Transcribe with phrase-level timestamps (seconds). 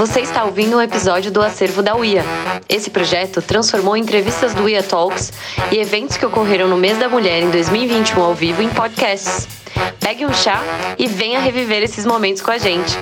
[0.00, 2.24] Você está ouvindo um episódio do acervo da UIA.
[2.66, 5.30] Esse projeto transformou entrevistas do UIA Talks
[5.70, 9.46] e eventos que ocorreram no mês da mulher em 2021 ao vivo em podcasts.
[10.00, 10.62] Pegue um chá
[10.98, 12.98] e venha reviver esses momentos com a gente.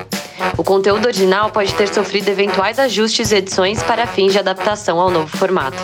[0.57, 5.09] O conteúdo original pode ter sofrido eventuais ajustes e edições para fins de adaptação ao
[5.09, 5.79] novo formato.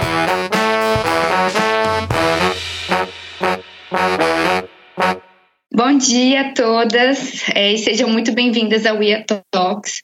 [5.86, 10.00] Bom dia a todas é, e sejam muito bem-vindas ao IA Talks.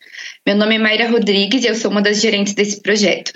[0.47, 3.33] Meu nome é Mayra Rodrigues e eu sou uma das gerentes desse projeto.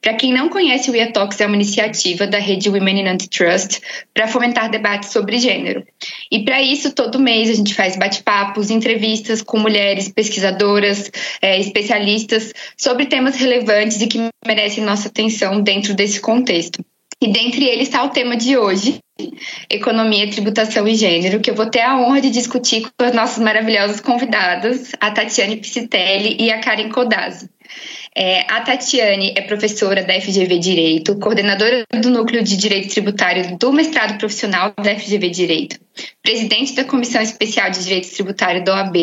[0.00, 3.80] Para quem não conhece, o IA Talks é uma iniciativa da rede Women in Antitrust
[4.14, 5.84] para fomentar debates sobre gênero.
[6.30, 11.10] E para isso, todo mês a gente faz bate-papos, entrevistas com mulheres pesquisadoras,
[11.42, 16.80] é, especialistas sobre temas relevantes e que merecem nossa atenção dentro desse contexto.
[17.20, 19.00] E dentre eles está o tema de hoje,
[19.68, 23.42] Economia, Tributação e Gênero, que eu vou ter a honra de discutir com as nossas
[23.42, 27.50] maravilhosas convidadas, a Tatiane Piscitelli e a Karen Codazzi.
[28.20, 33.72] É, a Tatiane é professora da FGV Direito, coordenadora do Núcleo de Direito Tributário do
[33.72, 35.78] mestrado profissional da FGV Direito,
[36.20, 38.96] presidente da Comissão Especial de Direito Tributário da OAB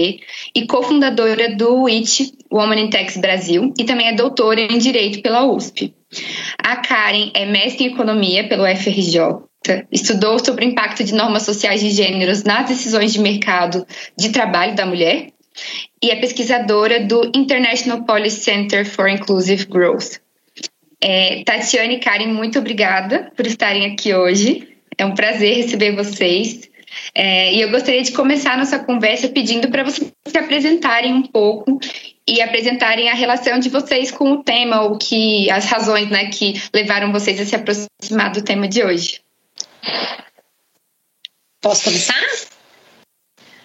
[0.53, 5.45] e cofundadora do WIT, Woman in Tax Brasil, e também é doutora em Direito pela
[5.45, 5.95] USP.
[6.61, 9.45] A Karen é mestre em Economia pelo FRJ,
[9.93, 13.88] estudou sobre o impacto de normas sociais de gêneros nas decisões de mercado
[14.19, 15.30] de trabalho da mulher
[16.02, 20.20] e é pesquisadora do International Policy Center for Inclusive Growth.
[21.02, 24.67] É, Tatiane e Karen, muito obrigada por estarem aqui hoje.
[24.98, 26.70] É um prazer receber vocês.
[27.14, 31.22] É, e eu gostaria de começar a nossa conversa pedindo para vocês se apresentarem um
[31.22, 31.80] pouco
[32.28, 36.59] e apresentarem a relação de vocês com o tema, ou que as razões né, que
[36.73, 39.22] levaram vocês a se aproximar do tema de hoje.
[41.61, 42.55] Posso começar?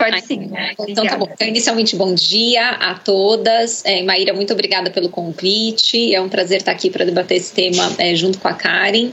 [0.01, 0.51] Pode sim.
[0.89, 1.29] Então tá bom.
[1.31, 3.85] Então, inicialmente, bom dia a todas.
[3.85, 6.15] É, Maíra, muito obrigada pelo convite.
[6.15, 9.11] É um prazer estar aqui para debater esse tema é, junto com a Karen.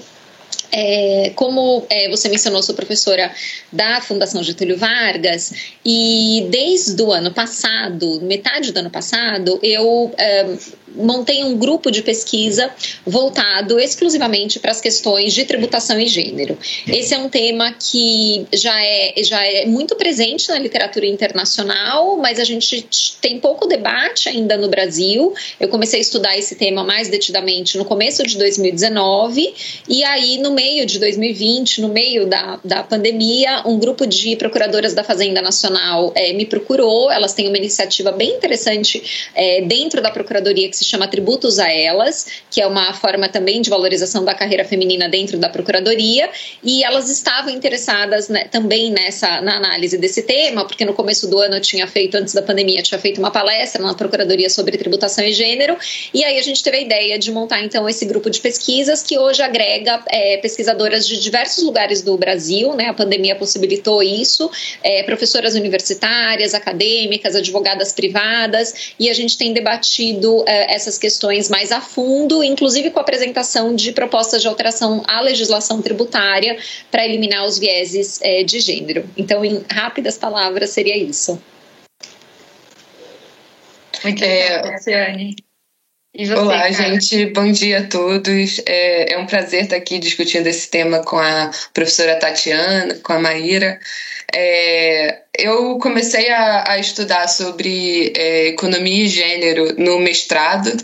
[0.71, 3.31] É, como é, você mencionou, sou professora
[3.71, 5.53] da Fundação Getúlio Vargas
[5.85, 10.45] e desde o ano passado, metade do ano passado, eu é,
[10.95, 12.71] montei um grupo de pesquisa
[13.05, 16.57] voltado exclusivamente para as questões de tributação e gênero.
[16.87, 22.39] Esse é um tema que já é, já é muito presente na literatura internacional, mas
[22.39, 22.85] a gente
[23.21, 25.33] tem pouco debate ainda no Brasil.
[25.59, 29.53] Eu comecei a estudar esse tema mais detidamente no começo de 2019,
[29.87, 34.95] e aí, no meio de 2020, no meio da, da pandemia, um grupo de procuradoras
[34.95, 37.11] da Fazenda Nacional é, me procurou.
[37.11, 41.71] Elas têm uma iniciativa bem interessante é, dentro da Procuradoria que se chama Tributos a
[41.71, 46.27] Elas, que é uma forma também de valorização da carreira feminina dentro da Procuradoria,
[46.63, 51.37] e elas estavam interessadas né, também nessa na análise desse tema, porque no começo do
[51.37, 55.23] ano eu tinha feito, antes da pandemia, tinha feito uma palestra na Procuradoria sobre tributação
[55.23, 55.77] e gênero,
[56.11, 59.19] e aí a gente teve a ideia de montar então esse grupo de pesquisas que
[59.19, 62.85] hoje agrega é, pesquisadoras de diversos lugares do Brasil, né?
[62.85, 64.49] A pandemia possibilitou isso,
[64.81, 71.71] é, professoras universitárias, acadêmicas, advogadas privadas, e a gente tem debatido é, essas questões mais
[71.73, 76.57] a fundo, inclusive com a apresentação de propostas de alteração à legislação tributária
[76.89, 79.03] para eliminar os vieses é, de gênero.
[79.17, 81.41] Então, em rápidas palavras, seria isso.
[84.03, 84.61] Muito é,
[86.25, 86.73] você, Olá, cara?
[86.73, 87.25] gente.
[87.27, 88.59] Bom dia a todos.
[88.65, 93.19] É, é, um prazer estar aqui discutindo esse tema com a professora Tatiana, com a
[93.19, 93.79] Maíra.
[94.33, 100.75] É, eu comecei a, a estudar sobre é, economia e gênero no mestrado.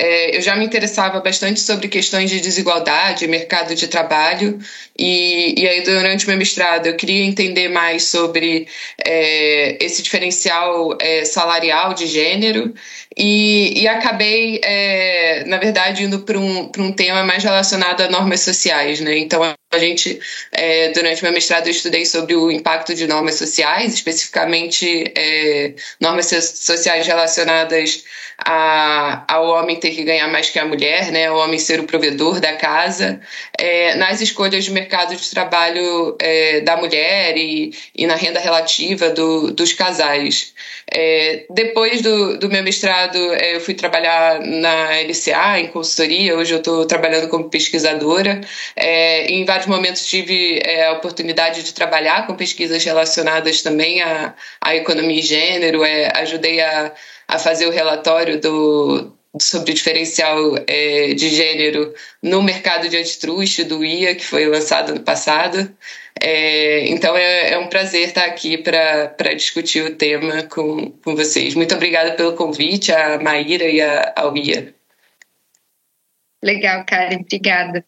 [0.00, 4.56] É, eu já me interessava bastante sobre questões de desigualdade, mercado de trabalho,
[4.96, 8.68] e, e aí durante o meu mestrado eu queria entender mais sobre
[9.04, 12.72] é, esse diferencial é, salarial de gênero,
[13.18, 18.42] e, e acabei, é, na verdade, indo para um, um tema mais relacionado a normas
[18.42, 19.00] sociais.
[19.00, 19.18] Né?
[19.18, 20.20] Então, a gente,
[20.52, 26.26] é, durante meu mestrado, eu estudei sobre o impacto de normas sociais, especificamente é, normas
[26.26, 28.04] sociais relacionadas
[28.38, 31.84] a, ao homem ter que ganhar mais que a mulher, né, o homem ser o
[31.84, 33.20] provedor da casa,
[33.58, 39.10] é, nas escolhas de mercado de trabalho é, da mulher e, e na renda relativa
[39.10, 40.54] do, dos casais.
[40.90, 46.54] É, depois do, do meu mestrado, é, eu fui trabalhar na LCA, em consultoria, hoje
[46.54, 48.40] eu estou trabalhando como pesquisadora.
[48.76, 54.34] É, em vários momentos tive é, a oportunidade de trabalhar com pesquisas relacionadas também à,
[54.60, 55.82] à economia e gênero,
[56.14, 56.92] ajudei a
[57.28, 61.92] a fazer o relatório do, sobre o diferencial é, de gênero
[62.22, 65.70] no mercado de antitruste do IA, que foi lançado no passado.
[66.20, 71.54] É, então é, é, um prazer estar aqui para discutir o tema com, com vocês.
[71.54, 74.74] Muito obrigada pelo convite, a Maíra e a, ao IA.
[76.42, 77.84] Legal, Karen, obrigada.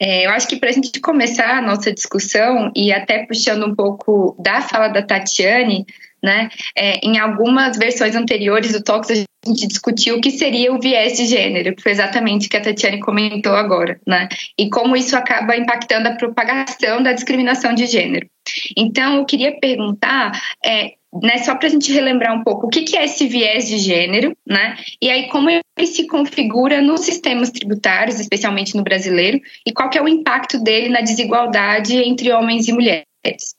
[0.00, 3.74] É, eu acho que para a gente começar a nossa discussão, e até puxando um
[3.74, 5.86] pouco da fala da Tatiane,
[6.20, 9.14] né, é, em algumas versões anteriores do Talks a
[9.48, 12.60] gente discutiu o que seria o viés de gênero, que foi exatamente o que a
[12.60, 14.28] Tatiane comentou agora, né,
[14.58, 18.28] e como isso acaba impactando a propagação da discriminação de gênero.
[18.76, 20.32] Então, eu queria perguntar
[20.64, 23.68] é, né, só para a gente relembrar um pouco o que, que, é esse viés
[23.68, 24.76] de gênero, né?
[25.00, 29.98] E aí como ele se configura nos sistemas tributários, especialmente no brasileiro, e qual que
[29.98, 33.54] é o impacto dele na desigualdade entre homens e mulheres.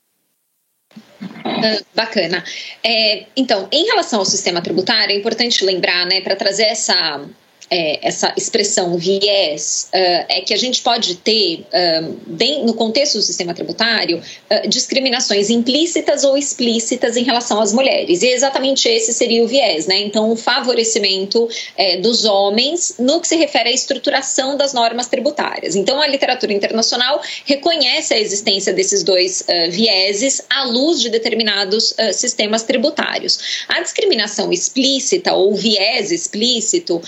[1.45, 2.43] Ah, bacana.
[2.83, 7.25] É, então, em relação ao sistema tributário, é importante lembrar, né, para trazer essa
[7.69, 13.17] é, essa expressão viés uh, é que a gente pode ter, uh, bem, no contexto
[13.17, 18.21] do sistema tributário, uh, discriminações implícitas ou explícitas em relação às mulheres.
[18.21, 19.99] E exatamente esse seria o viés, né?
[20.01, 25.75] Então, o favorecimento é, dos homens no que se refere à estruturação das normas tributárias.
[25.75, 32.63] Então, a literatura internacional reconhece a existência desses dois vieses à luz de determinados sistemas
[32.63, 33.65] tributários.
[33.67, 37.01] A discriminação explícita ou viés explícito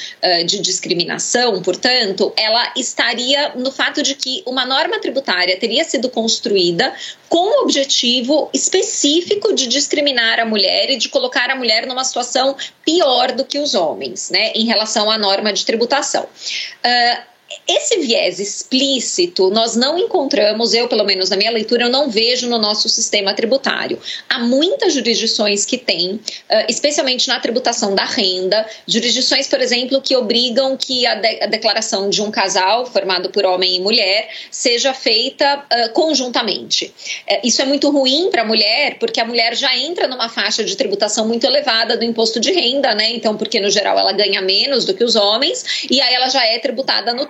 [0.45, 6.93] de discriminação, portanto, ela estaria no fato de que uma norma tributária teria sido construída
[7.27, 12.55] com o objetivo específico de discriminar a mulher e de colocar a mulher numa situação
[12.83, 16.23] pior do que os homens, né, em relação à norma de tributação.
[16.23, 17.34] Uh,
[17.67, 22.47] esse viés explícito nós não encontramos, eu pelo menos na minha leitura, eu não vejo
[22.49, 23.99] no nosso sistema tributário.
[24.29, 26.19] Há muitas jurisdições que têm,
[26.67, 32.09] especialmente na tributação da renda, jurisdições, por exemplo, que obrigam que a, de a declaração
[32.09, 36.93] de um casal formado por homem e mulher seja feita uh, conjuntamente.
[37.29, 40.63] Uh, isso é muito ruim para a mulher, porque a mulher já entra numa faixa
[40.63, 43.11] de tributação muito elevada do imposto de renda, né?
[43.11, 46.45] Então, porque no geral ela ganha menos do que os homens, e aí ela já
[46.45, 47.25] é tributada no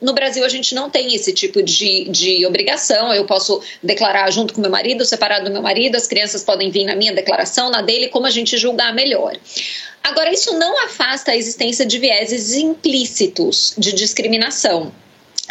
[0.00, 3.12] No Brasil, a gente não tem esse tipo de, de obrigação.
[3.12, 6.84] Eu posso declarar junto com meu marido, separado do meu marido, as crianças podem vir
[6.84, 9.36] na minha declaração, na dele, como a gente julgar melhor.
[10.02, 14.92] Agora, isso não afasta a existência de vieses implícitos de discriminação.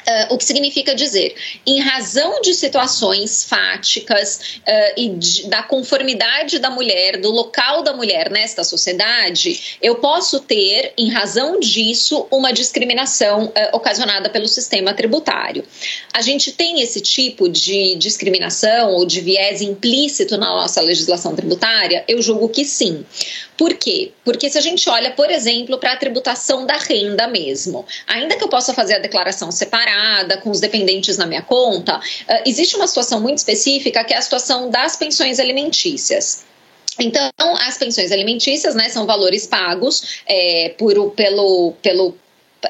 [0.04, 1.36] Uh, o que significa dizer,
[1.66, 7.94] em razão de situações fáticas uh, e de, da conformidade da mulher, do local da
[7.94, 14.94] mulher nesta sociedade, eu posso ter, em razão disso, uma discriminação uh, ocasionada pelo sistema
[14.94, 15.64] tributário.
[16.14, 22.04] A gente tem esse tipo de discriminação ou de viés implícito na nossa legislação tributária?
[22.08, 23.06] Eu julgo que sim.
[23.58, 24.12] Por quê?
[24.26, 28.44] Porque se a gente olha, por exemplo, para a tributação da renda mesmo, ainda que
[28.44, 32.02] eu possa fazer a declaração separada, com os dependentes na minha conta, uh,
[32.46, 36.46] existe uma situação muito específica que é a situação das pensões alimentícias.
[37.00, 42.16] Então, as pensões alimentícias né, são valores pagos é, por, pelo, pelo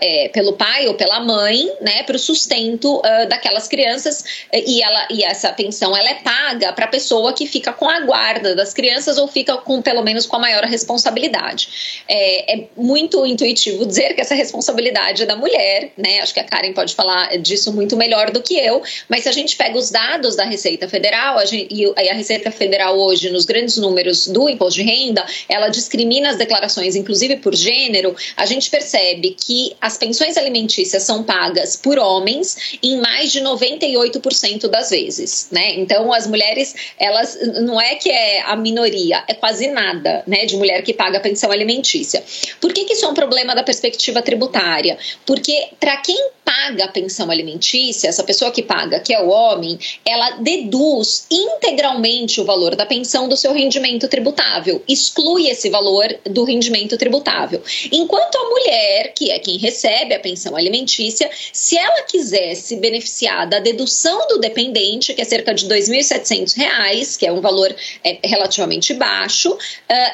[0.01, 4.23] é, pelo pai ou pela mãe, né, para o sustento uh, daquelas crianças
[4.53, 7.99] e ela e essa pensão ela é paga para a pessoa que fica com a
[8.01, 12.03] guarda das crianças ou fica com pelo menos com a maior responsabilidade.
[12.07, 16.19] É, é muito intuitivo dizer que essa responsabilidade é da mulher, né?
[16.19, 18.81] Acho que a Karen pode falar disso muito melhor do que eu.
[19.09, 22.51] Mas se a gente pega os dados da Receita Federal a gente, e a Receita
[22.51, 27.55] Federal hoje nos grandes números do imposto de renda, ela discrimina as declarações, inclusive por
[27.55, 28.15] gênero.
[28.35, 34.69] A gente percebe que as pensões alimentícias são pagas por homens em mais de 98%
[34.69, 35.73] das vezes, né?
[35.73, 40.55] Então as mulheres, elas não é que é a minoria, é quase nada, né, de
[40.55, 42.23] mulher que paga pensão alimentícia.
[42.61, 44.97] Por que, que isso é um problema da perspectiva tributária?
[45.25, 49.79] Porque para quem paga a pensão alimentícia, essa pessoa que paga, que é o homem,
[50.05, 56.43] ela deduz integralmente o valor da pensão do seu rendimento tributável, exclui esse valor do
[56.43, 57.61] rendimento tributável.
[57.91, 63.47] Enquanto a mulher, que é quem recebe a pensão alimentícia, se ela quiser se beneficiar
[63.47, 67.73] da dedução do dependente, que é cerca de R$ 2.700, que é um valor
[68.03, 69.57] é, relativamente baixo, uh,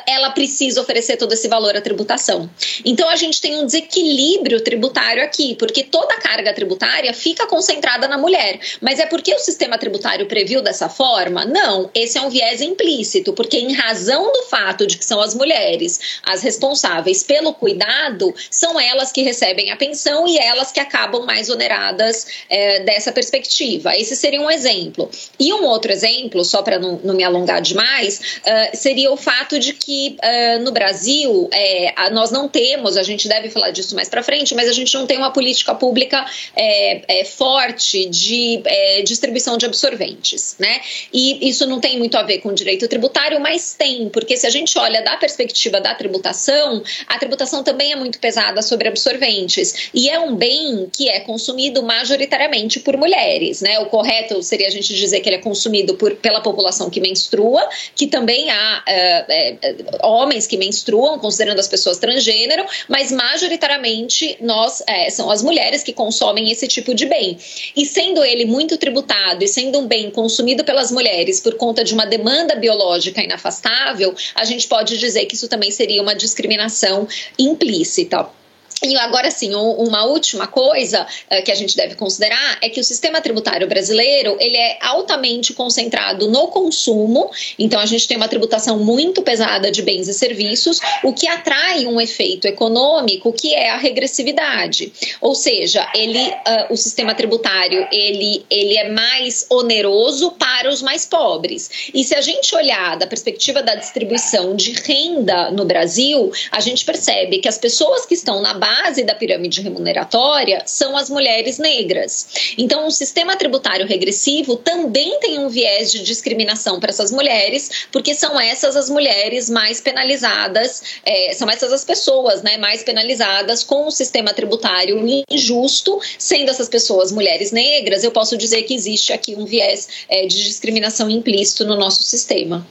[0.07, 2.49] ela precisa oferecer todo esse valor à tributação.
[2.85, 8.17] Então a gente tem um desequilíbrio tributário aqui, porque toda carga tributária fica concentrada na
[8.17, 8.59] mulher.
[8.81, 11.45] Mas é porque o sistema tributário previu dessa forma?
[11.45, 15.33] Não, esse é um viés implícito, porque em razão do fato de que são as
[15.33, 21.25] mulheres as responsáveis pelo cuidado, são elas que recebem a pensão e elas que acabam
[21.25, 23.95] mais oneradas é, dessa perspectiva.
[23.95, 25.09] Esse seria um exemplo.
[25.39, 29.59] E um outro exemplo, só para não, não, me alongar demais, uh, seria o fato
[29.59, 34.09] de que uh, no Brasil é, nós não temos, a gente deve falar disso mais
[34.09, 36.08] para frente, mas a gente não tem uma política pública
[36.55, 40.81] é, é forte de é, distribuição de absorventes, né?
[41.13, 44.49] E isso não tem muito a ver com direito tributário, mas tem, porque se a
[44.49, 50.09] gente olha da perspectiva da tributação, a tributação também é muito pesada sobre absorventes e
[50.09, 53.79] é um bem que é consumido majoritariamente por mulheres, né?
[53.79, 57.67] O correto seria a gente dizer que ele é consumido por, pela população que menstrua,
[57.95, 64.81] que também há é, é, homens que menstruam, considerando as pessoas transgênero, mas majoritariamente nós
[64.87, 67.37] é, são as mulheres que consomem esse tipo de bem.
[67.75, 71.93] E sendo ele muito tributado e sendo um bem consumido pelas mulheres por conta de
[71.93, 77.05] uma demanda biológica inafastável, a gente pode dizer que isso também seria uma discriminação
[77.37, 78.38] implícita.
[78.83, 82.83] E agora sim, uma última coisa uh, que a gente deve considerar é que o
[82.83, 88.79] sistema tributário brasileiro ele é altamente concentrado no consumo, então a gente tem uma tributação
[88.79, 93.77] muito pesada de bens e serviços, o que atrai um efeito econômico que é a
[93.77, 94.93] regressividade.
[95.19, 101.05] Ou seja, ele, uh, o sistema tributário ele, ele é mais oneroso para os mais
[101.05, 101.91] pobres.
[101.93, 106.85] E se a gente olhar da perspectiva da distribuição de renda no Brasil, a gente
[106.85, 111.57] percebe que as pessoas que estão na base base da pirâmide remuneratória são as mulheres
[111.57, 112.53] negras.
[112.55, 118.13] Então, o sistema tributário regressivo também tem um viés de discriminação para essas mulheres, porque
[118.13, 123.87] são essas as mulheres mais penalizadas, é, são essas as pessoas né, mais penalizadas com
[123.87, 124.99] o sistema tributário
[125.29, 130.27] injusto, sendo essas pessoas mulheres negras, eu posso dizer que existe aqui um viés é,
[130.27, 132.67] de discriminação implícito no nosso sistema.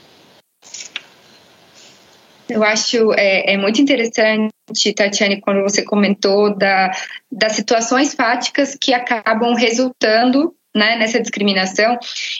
[2.49, 4.51] Eu acho é, é muito interessante,
[4.95, 6.91] Tatiane, quando você comentou da,
[7.31, 11.97] das situações fáticas que acabam resultando né, nessa discriminação.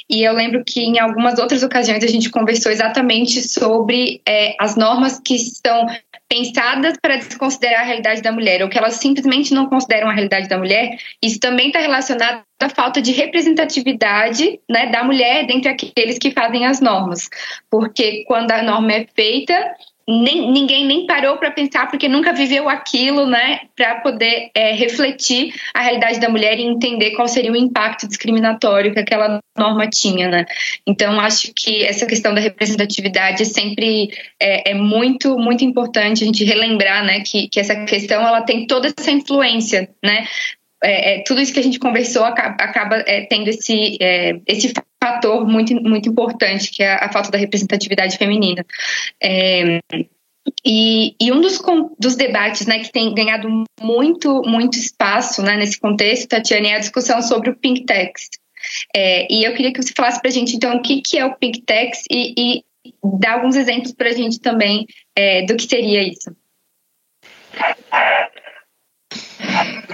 [0.10, 4.76] E eu lembro que em algumas outras ocasiões a gente conversou exatamente sobre é, as
[4.76, 5.88] normas que são
[6.30, 10.48] pensadas para desconsiderar a realidade da mulher, ou que elas simplesmente não consideram a realidade
[10.48, 10.96] da mulher.
[11.24, 16.68] Isso também está relacionado à falta de representatividade né, da mulher dentre aqueles que fazem
[16.68, 17.28] as normas.
[17.70, 19.76] Porque quando a norma é feita,
[20.10, 25.54] nem, ninguém nem parou para pensar porque nunca viveu aquilo, né, para poder é, refletir
[25.72, 30.28] a realidade da mulher e entender qual seria o impacto discriminatório que aquela norma tinha,
[30.28, 30.46] né.
[30.88, 34.10] Então acho que essa questão da representatividade sempre
[34.42, 38.66] é, é muito muito importante a gente relembrar, né, que, que essa questão ela tem
[38.66, 40.26] toda essa influência, né,
[40.84, 44.74] é, é, tudo isso que a gente conversou acaba, acaba é, tendo esse, é, esse
[45.02, 48.66] fator muito, muito importante, que é a falta da representatividade feminina.
[49.22, 49.80] É,
[50.66, 51.60] e, e, um dos,
[52.00, 56.80] dos debates né, que tem ganhado muito, muito espaço né, nesse contexto, Tatiana, é a
[56.80, 58.30] discussão sobre o Pink Tax.
[58.96, 61.26] É, e eu queria que você falasse para a gente, então, o que, que é
[61.26, 62.64] o Pink Tax e, e
[63.20, 64.86] dar alguns exemplos para a gente também
[65.48, 66.34] do que seria isso.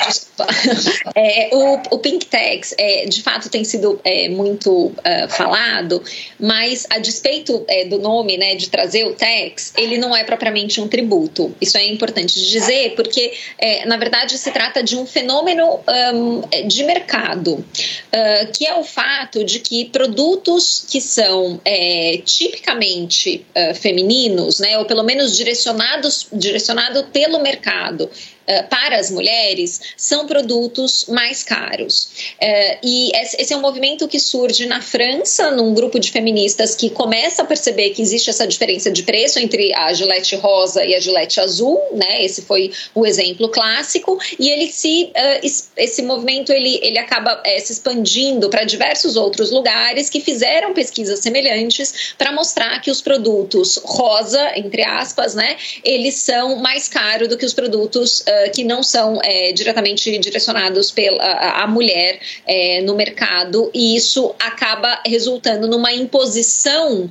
[0.08, 0.48] Desculpa.
[1.18, 4.94] É, o, o Pink Tax, é, de fato, tem sido é, muito uh,
[5.30, 6.04] falado,
[6.38, 10.82] mas a despeito é, do nome, né, de trazer o tax, ele não é propriamente
[10.82, 11.56] um tributo.
[11.62, 15.80] Isso é importante dizer, porque, é, na verdade, se trata de um fenômeno
[16.14, 23.46] um, de mercado, uh, que é o fato de que produtos que são é, tipicamente
[23.56, 28.10] uh, femininos, né, ou pelo menos direcionados direcionado pelo mercado,
[28.48, 32.10] eh, para as mulheres são produtos mais caros.
[32.40, 36.92] Uh, e esse é um movimento que surge na França, num grupo de feministas que
[36.92, 41.00] começa a perceber que existe essa diferença de preço entre a Gillette rosa e a
[41.00, 42.24] Gillette azul, né?
[42.24, 44.20] Esse foi o exemplo clássico.
[44.38, 50.08] E ele se, uh, esse movimento ele, ele acaba se expandindo para diversos outros lugares
[50.08, 55.58] que fizeram pesquisas semelhantes para mostrar que os produtos rosa, entre aspas, né?
[55.84, 58.24] Eles são mais caros do que os produtos
[58.54, 65.02] que não são é, diretamente direcionados pela a, mulher é, no mercado e isso acaba
[65.06, 67.10] resultando numa imposição uh,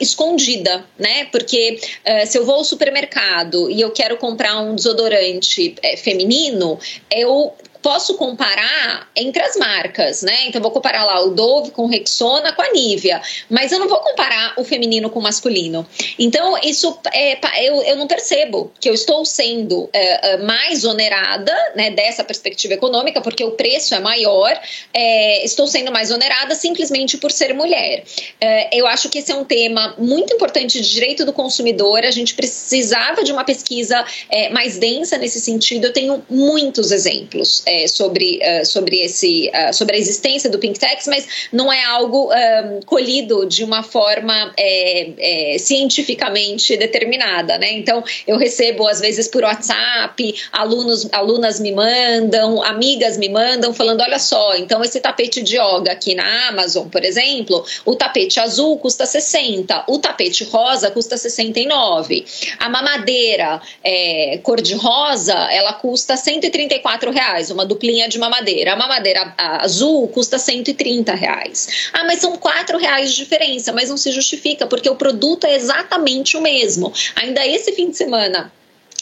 [0.00, 1.26] escondida, né?
[1.26, 6.78] Porque uh, se eu vou ao supermercado e eu quero comprar um desodorante feminino,
[7.10, 10.46] eu posso comparar entre as marcas, né?
[10.46, 13.98] Então vou comparar lá o Dove com Rexona com a Nivea, mas eu não vou
[13.98, 15.86] comparar o feminino com o masculino.
[16.18, 21.54] Então isso é, eu, eu não percebo que eu estou sendo é, é, mais onerada,
[21.74, 24.58] né, dessa perspectiva econômica, porque o preço é maior,
[24.92, 28.04] é, estou sendo mais onerada simplesmente por ser mulher.
[28.40, 32.04] É, eu acho que esse é um tema muito importante de direito do consumidor.
[32.04, 35.86] A gente precisava de uma pesquisa é, mais densa nesse sentido.
[35.86, 40.78] Eu tenho muitos exemplos é, sobre, uh, sobre, esse, uh, sobre a existência do Pink
[40.78, 47.72] Tax, mas não é algo um, colhido de uma forma é, é, cientificamente determinada, né?
[47.72, 54.00] Então, eu recebo, às vezes, por WhatsApp, alunos, alunas me mandam, amigas me mandam, falando,
[54.00, 58.78] olha só, então esse tapete de yoga aqui na Amazon, por exemplo, o tapete azul
[58.78, 62.24] custa 60, o tapete rosa custa 69,
[62.58, 68.72] a mamadeira é, cor-de-rosa, ela custa 134 reais, uma duplinha de mamadeira.
[68.72, 71.90] A mamadeira azul custa 130 reais.
[71.92, 75.54] Ah, mas são 4 reais de diferença, mas não se justifica, porque o produto é
[75.54, 76.92] exatamente o mesmo.
[77.16, 78.52] Ainda esse fim de semana,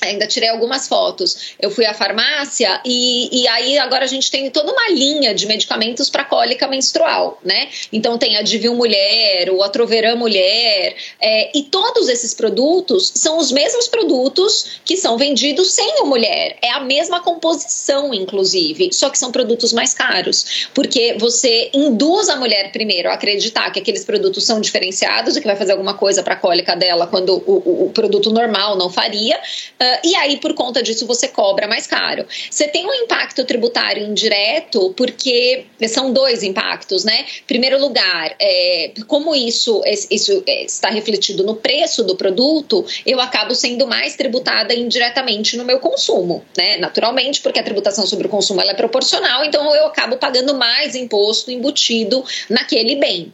[0.00, 1.54] ainda tirei algumas fotos.
[1.60, 5.46] Eu fui à farmácia e, e aí agora a gente tem toda uma linha de
[5.46, 7.68] medicamentos para cólica menstrual, né?
[7.92, 13.50] Então tem a Divil Mulher, o Atroveran Mulher, é, e todos esses produtos são os
[13.52, 16.56] mesmos produtos que são vendidos sem o mulher.
[16.62, 22.36] É a mesma composição, inclusive, só que são produtos mais caros, porque você induz a
[22.36, 26.22] mulher primeiro a acreditar que aqueles produtos são diferenciados e que vai fazer alguma coisa
[26.22, 29.36] para a cólica dela quando o, o, o produto normal não faria.
[29.36, 32.26] Uh, Uh, e aí, por conta disso, você cobra mais caro.
[32.50, 37.24] Você tem um impacto tributário indireto, porque são dois impactos, né?
[37.46, 43.54] Primeiro lugar, é, como isso, isso é, está refletido no preço do produto, eu acabo
[43.54, 46.76] sendo mais tributada indiretamente no meu consumo, né?
[46.76, 51.50] Naturalmente, porque a tributação sobre o consumo é proporcional, então eu acabo pagando mais imposto
[51.50, 53.32] embutido naquele bem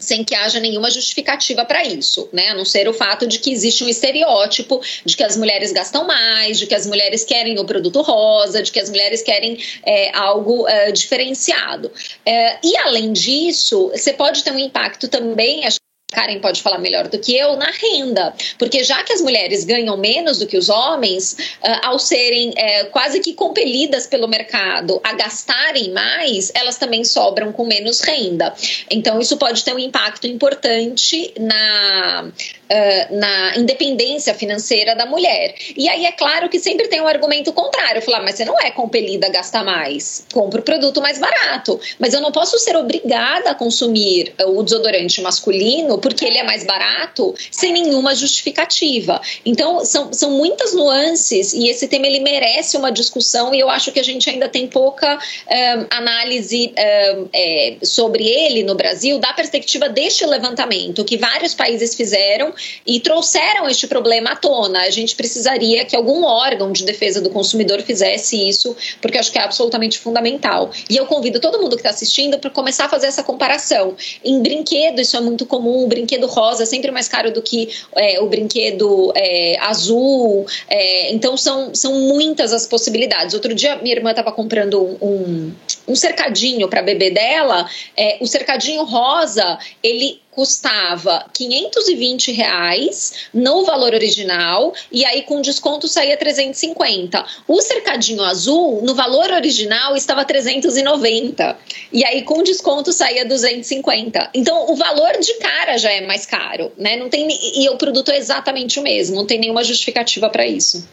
[0.00, 2.48] sem que haja nenhuma justificativa para isso, né?
[2.48, 6.06] A não ser o fato de que existe um estereótipo de que as mulheres gastam
[6.06, 10.16] mais, de que as mulheres querem o produto rosa, de que as mulheres querem é,
[10.16, 11.92] algo é, diferenciado.
[12.24, 15.64] É, e além disso, você pode ter um impacto também,
[16.10, 18.34] Karen pode falar melhor do que eu, na renda.
[18.58, 22.90] Porque já que as mulheres ganham menos do que os homens, uh, ao serem uh,
[22.90, 28.52] quase que compelidas pelo mercado a gastarem mais, elas também sobram com menos renda.
[28.90, 35.54] Então, isso pode ter um impacto importante na, uh, na independência financeira da mulher.
[35.76, 38.70] E aí é claro que sempre tem um argumento contrário: falar, mas você não é
[38.70, 41.80] compelida a gastar mais, compra o produto mais barato.
[41.98, 46.64] Mas eu não posso ser obrigada a consumir o desodorante masculino porque ele é mais
[46.64, 49.20] barato, sem nenhuma justificativa.
[49.44, 53.92] Então, são, são muitas nuances e esse tema ele merece uma discussão e eu acho
[53.92, 59.32] que a gente ainda tem pouca um, análise um, é, sobre ele no Brasil, da
[59.32, 62.52] perspectiva deste levantamento que vários países fizeram
[62.86, 64.80] e trouxeram este problema à tona.
[64.82, 69.38] A gente precisaria que algum órgão de defesa do consumidor fizesse isso, porque acho que
[69.38, 70.70] é absolutamente fundamental.
[70.88, 73.94] E eu convido todo mundo que está assistindo para começar a fazer essa comparação.
[74.24, 78.20] Em brinquedo, isso é muito comum brinquedo rosa é sempre mais caro do que é,
[78.20, 80.46] o brinquedo é, azul.
[80.68, 83.34] É, então são, são muitas as possibilidades.
[83.34, 85.52] Outro dia minha irmã estava comprando um, um,
[85.96, 87.68] cercadinho para bebê dela.
[87.96, 95.88] É, o cercadinho rosa ele custava 520 reais no valor original e aí com desconto
[95.88, 97.24] saía 350.
[97.48, 101.58] O cercadinho azul no valor original estava 390
[101.92, 104.30] e aí com desconto saía 250.
[104.34, 106.96] Então o valor de cara já é mais caro, né?
[106.96, 110.88] Não tem e o produto é exatamente o mesmo, não tem nenhuma justificativa para isso.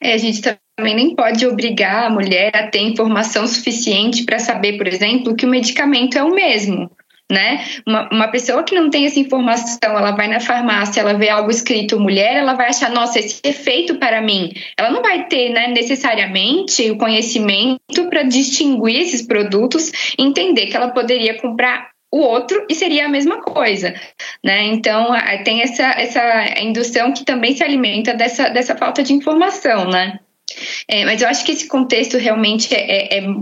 [0.00, 0.42] É, a gente
[0.78, 5.44] também nem pode obrigar a mulher a ter informação suficiente para saber, por exemplo, que
[5.44, 6.88] o medicamento é o mesmo
[7.30, 7.62] né?
[7.86, 11.50] Uma, uma pessoa que não tem essa informação, ela vai na farmácia, ela vê algo
[11.50, 14.50] escrito mulher, ela vai achar, nossa, esse é feito para mim.
[14.78, 20.88] Ela não vai ter, né, necessariamente o conhecimento para distinguir esses produtos, entender que ela
[20.88, 23.94] poderia comprar o outro e seria a mesma coisa,
[24.42, 24.64] né?
[24.64, 25.08] Então
[25.44, 30.18] tem essa essa indução que também se alimenta dessa dessa falta de informação, né?
[30.86, 33.34] É, mas eu acho que esse contexto realmente é, é, é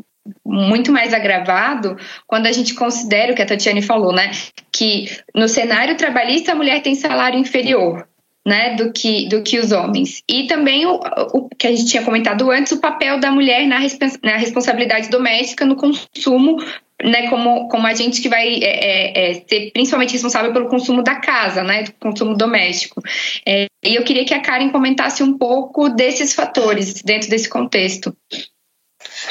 [0.45, 4.31] muito mais agravado quando a gente considera o que a Tatiane falou, né?
[4.73, 8.09] Que no cenário trabalhista a mulher tem salário inferior.
[8.49, 11.01] Né, do que do que os homens e também o,
[11.35, 13.81] o que a gente tinha comentado antes o papel da mulher na,
[14.23, 16.57] na responsabilidade doméstica no consumo
[17.03, 21.03] né, como, como a gente que vai é, é, é, ser principalmente responsável pelo consumo
[21.03, 23.03] da casa, né, do consumo doméstico.
[23.47, 28.17] É, e eu queria que a Karen comentasse um pouco desses fatores dentro desse contexto.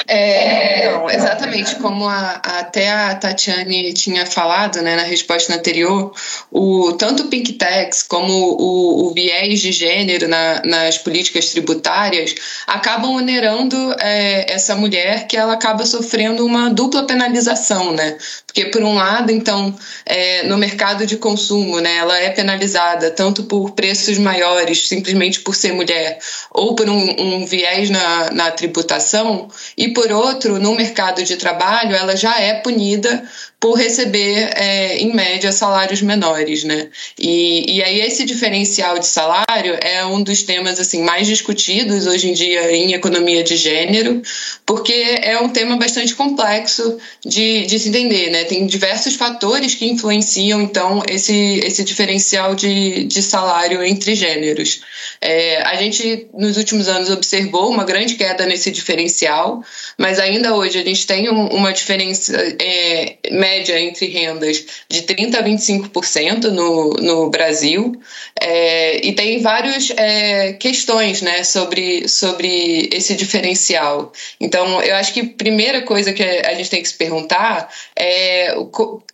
[0.06, 6.12] É, então, exatamente como a, até a Tatiane tinha falado né, na resposta anterior,
[6.50, 12.34] o, tanto o Pink Tax como o, o viés de gênero na, nas políticas tributárias
[12.66, 18.16] acabam onerando é, essa mulher que ela acaba sofrendo uma dupla penalização, né?
[18.46, 23.44] Porque, por um lado, então, é, no mercado de consumo, né, ela é penalizada tanto
[23.44, 26.18] por preços maiores, simplesmente por ser mulher,
[26.50, 31.94] ou por um, um viés na, na tributação, e por outro, no mercado de trabalho,
[31.94, 33.22] ela já é punida
[33.58, 36.88] por receber, é, em média, salários menores, né?
[37.18, 42.28] E, e aí esse diferencial de salário é um dos temas assim mais discutidos hoje
[42.28, 44.20] em dia em economia de gênero,
[44.66, 48.44] porque é um tema bastante complexo de, de se entender, né?
[48.44, 54.82] Tem diversos fatores que influenciam, então, esse, esse diferencial de, de salário entre gêneros.
[55.20, 59.64] É, a gente, nos últimos anos, observou uma grande queda nesse diferencial,
[59.96, 65.34] mas ainda hoje a gente tem um, uma diferença é, média entre rendas de 30%
[65.36, 68.00] a 25% no, no Brasil,
[68.40, 74.12] é, e tem várias é, questões né, sobre, sobre esse diferencial.
[74.40, 78.54] Então, eu acho que a primeira coisa que a gente tem que se perguntar é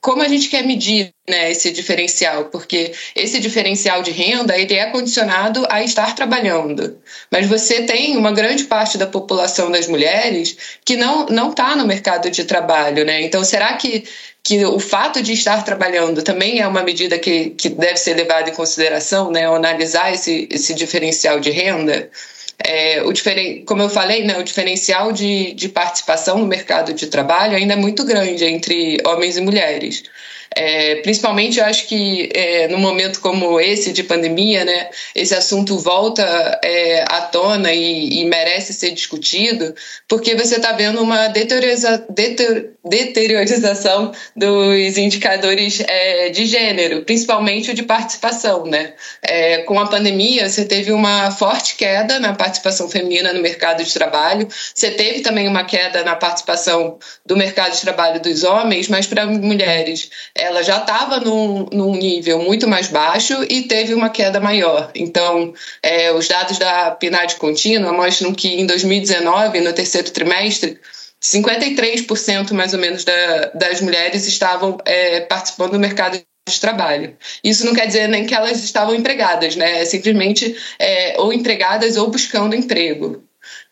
[0.00, 4.86] como a gente quer medir né, esse diferencial, porque esse diferencial de renda ele é
[4.86, 6.98] condicionado a estar trabalhando.
[7.30, 11.86] Mas você tem uma grande parte da população das mulheres que não não está no
[11.86, 13.22] mercado de trabalho, né?
[13.22, 14.04] Então será que
[14.44, 18.50] que o fato de estar trabalhando também é uma medida que, que deve ser levada
[18.50, 19.46] em consideração, né?
[19.46, 22.10] Analisar esse, esse diferencial de renda.
[22.64, 23.64] É, o diferen...
[23.64, 27.76] Como eu falei, né, o diferencial de, de participação no mercado de trabalho ainda é
[27.76, 30.02] muito grande entre homens e mulheres.
[30.54, 35.78] É, principalmente, eu acho que é, num momento como esse de pandemia, né, esse assunto
[35.78, 39.74] volta é, à tona e, e, merece ser discutido,
[40.08, 47.74] porque você está vendo uma deterioriza, deter, deteriorização dos indicadores é, de gênero, principalmente o
[47.74, 48.66] de participação.
[48.66, 48.94] Né?
[49.22, 53.92] É, com a pandemia, você teve uma forte queda na participação feminina no mercado de
[53.92, 59.06] trabalho, você teve também uma queda na participação do mercado de trabalho dos homens, mas
[59.06, 60.10] para mulheres
[60.42, 64.90] ela já estava num, num, nível muito mais baixo e teve uma queda maior.
[64.94, 70.80] Então, é, os dados da PNAD contínua mostram que em 2019, no terceiro trimestre,
[71.22, 77.16] 53% mais ou menos da, das mulheres estavam é, participando do mercado de trabalho.
[77.44, 79.82] Isso não quer dizer nem que elas estavam empregadas, né?
[79.82, 83.22] É simplesmente é, ou empregadas ou buscando emprego.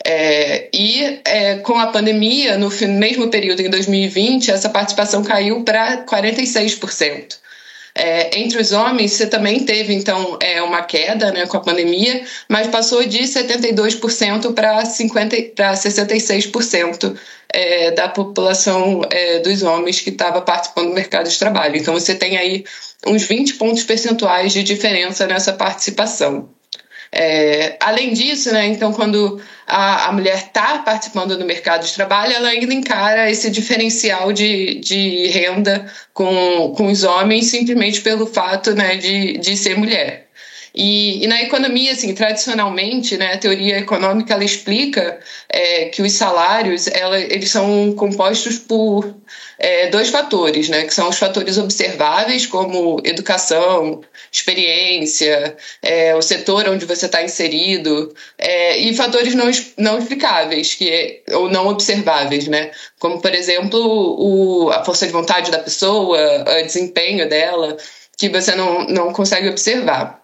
[0.05, 6.05] É, e é, com a pandemia, no mesmo período, em 2020, essa participação caiu para
[6.05, 7.39] 46%.
[7.95, 12.23] É, entre os homens, você também teve, então, é, uma queda né, com a pandemia,
[12.49, 17.17] mas passou de 72% para 66%
[17.53, 21.77] é, da população é, dos homens que estava participando do mercado de trabalho.
[21.77, 22.65] Então, você tem aí
[23.07, 26.49] uns 20 pontos percentuais de diferença nessa participação.
[27.13, 32.33] É, além disso, né, então, quando a, a mulher está participando do mercado de trabalho,
[32.33, 38.75] ela ainda encara esse diferencial de, de renda com, com os homens simplesmente pelo fato
[38.75, 40.30] né, de, de ser mulher.
[40.75, 46.13] E, e, na economia, assim, tradicionalmente, né, a teoria econômica ela explica é, que os
[46.13, 49.15] salários ela, eles são compostos por
[49.59, 56.69] é, dois fatores, né, que são os fatores observáveis, como educação, experiência, é, o setor
[56.69, 62.47] onde você está inserido, é, e fatores não, não explicáveis, que é, ou não observáveis,
[62.47, 66.19] né, como, por exemplo, o, a força de vontade da pessoa,
[66.61, 67.77] o desempenho dela,
[68.17, 70.20] que você não, não consegue observar.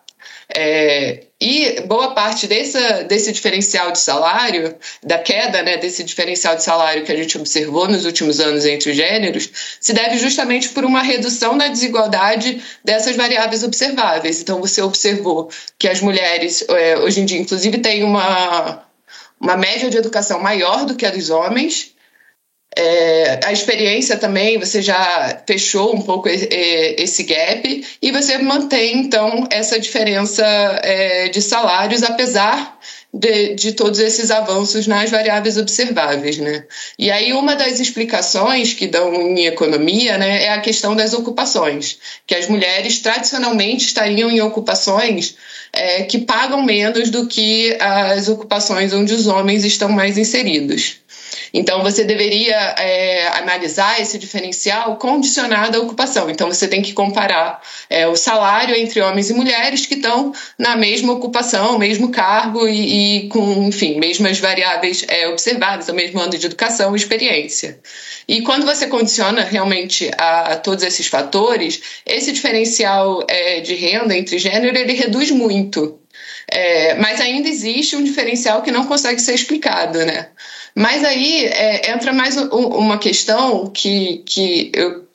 [0.54, 6.62] É, e boa parte desse, desse diferencial de salário, da queda né, desse diferencial de
[6.62, 10.84] salário que a gente observou nos últimos anos entre os gêneros, se deve justamente por
[10.84, 14.40] uma redução da desigualdade dessas variáveis observáveis.
[14.40, 18.84] Então, você observou que as mulheres, é, hoje em dia, inclusive, têm uma,
[19.40, 21.95] uma média de educação maior do que a dos homens,
[22.78, 29.46] é, a experiência também, você já fechou um pouco esse gap e você mantém, então,
[29.50, 30.44] essa diferença
[30.82, 32.78] é, de salários, apesar
[33.14, 36.36] de, de, todos esses avanços nas variáveis observáveis.
[36.36, 36.64] Né?
[36.98, 41.96] E aí, uma das explicações que dão em economia né, é a questão das ocupações,
[42.26, 45.34] que as mulheres tradicionalmente estariam em ocupações
[45.72, 51.05] é, que pagam menos do que as ocupações onde os homens estão mais inseridos.
[51.56, 56.28] Então, você deveria é, analisar esse diferencial condicionado à ocupação.
[56.28, 60.76] Então, você tem que comparar é, o salário entre homens e mulheres que estão na
[60.76, 66.36] mesma ocupação, mesmo cargo e, e com, enfim, mesmas variáveis é, observadas, o mesmo ano
[66.36, 67.80] de educação e experiência.
[68.28, 74.14] E quando você condiciona realmente a, a todos esses fatores, esse diferencial é, de renda
[74.14, 75.98] entre gênero ele reduz muito.
[76.48, 80.28] É, mas ainda existe um diferencial que não consegue ser explicado, né?
[80.76, 85.06] Mas aí é, entra mais uma questão que, que eu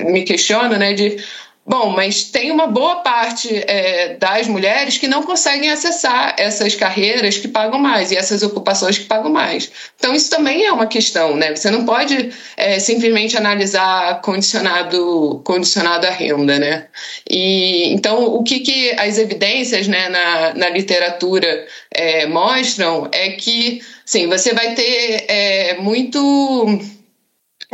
[0.00, 0.94] me questiono, né?
[0.94, 1.22] De
[1.66, 7.38] Bom, mas tem uma boa parte é, das mulheres que não conseguem acessar essas carreiras
[7.38, 9.72] que pagam mais e essas ocupações que pagam mais.
[9.96, 11.56] Então, isso também é uma questão, né?
[11.56, 16.86] Você não pode é, simplesmente analisar condicionado, condicionado à renda, né?
[17.28, 23.80] E, então, o que, que as evidências né, na, na literatura é, mostram é que,
[24.04, 26.78] sim, você vai ter é, muito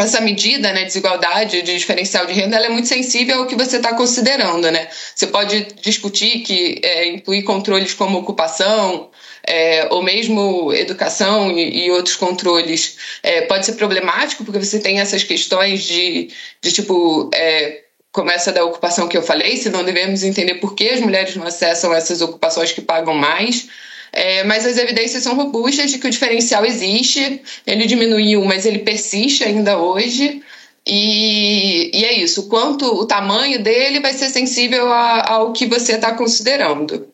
[0.00, 3.76] essa medida, né, desigualdade, de diferencial de renda, ela é muito sensível ao que você
[3.76, 4.88] está considerando, né?
[5.14, 9.10] Você pode discutir que é, incluir controles como ocupação,
[9.46, 15.00] é, ou mesmo educação e, e outros controles é, pode ser problemático, porque você tem
[15.00, 17.82] essas questões de, de tipo, é,
[18.12, 21.36] como essa da ocupação que eu falei, se não devemos entender por que as mulheres
[21.36, 23.68] não acessam essas ocupações que pagam mais,
[24.12, 28.80] é, mas as evidências são robustas de que o diferencial existe, ele diminuiu, mas ele
[28.80, 30.42] persiste ainda hoje.
[30.86, 35.92] E, e é isso, quanto o tamanho dele vai ser sensível a, ao que você
[35.92, 37.08] está considerando.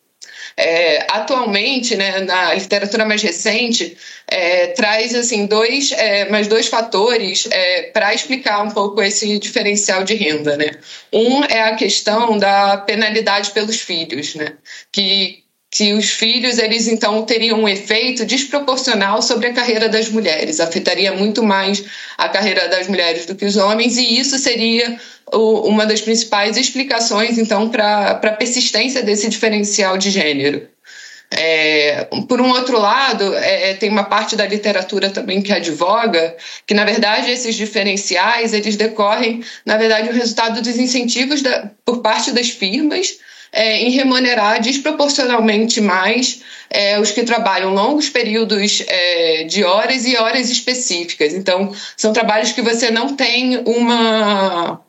[0.59, 3.95] É, atualmente, né, na literatura mais recente,
[4.27, 10.03] é, traz assim dois, é, mais dois fatores é, para explicar um pouco esse diferencial
[10.03, 10.57] de renda.
[10.57, 10.71] Né?
[11.13, 14.53] Um é a questão da penalidade pelos filhos, né?
[14.91, 20.59] que que os filhos eles então teriam um efeito desproporcional sobre a carreira das mulheres,
[20.59, 21.83] afetaria muito mais
[22.17, 24.97] a carreira das mulheres do que os homens e isso seria
[25.33, 30.67] o, uma das principais explicações então para a persistência desse diferencial de gênero.
[31.29, 36.37] É, por um outro lado, é, é, tem uma parte da literatura também que advoga
[36.65, 42.01] que, na verdade, esses diferenciais eles decorrem, na verdade, o resultado dos incentivos da, por
[42.01, 43.17] parte das firmas
[43.51, 50.17] é, em remunerar desproporcionalmente mais é, os que trabalham longos períodos é, de horas e
[50.17, 51.33] horas específicas.
[51.33, 54.81] Então, são trabalhos que você não tem uma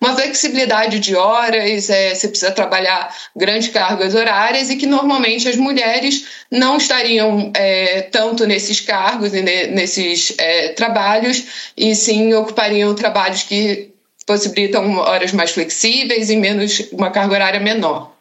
[0.00, 5.56] uma flexibilidade de horas, é, você precisa trabalhar grandes cargas horárias e que normalmente as
[5.56, 13.42] mulheres não estariam é, tanto nesses cargos e nesses é, trabalhos e sim ocupariam trabalhos
[13.42, 13.90] que
[14.28, 18.14] possibilitam horas mais flexíveis e menos uma carga horária menor.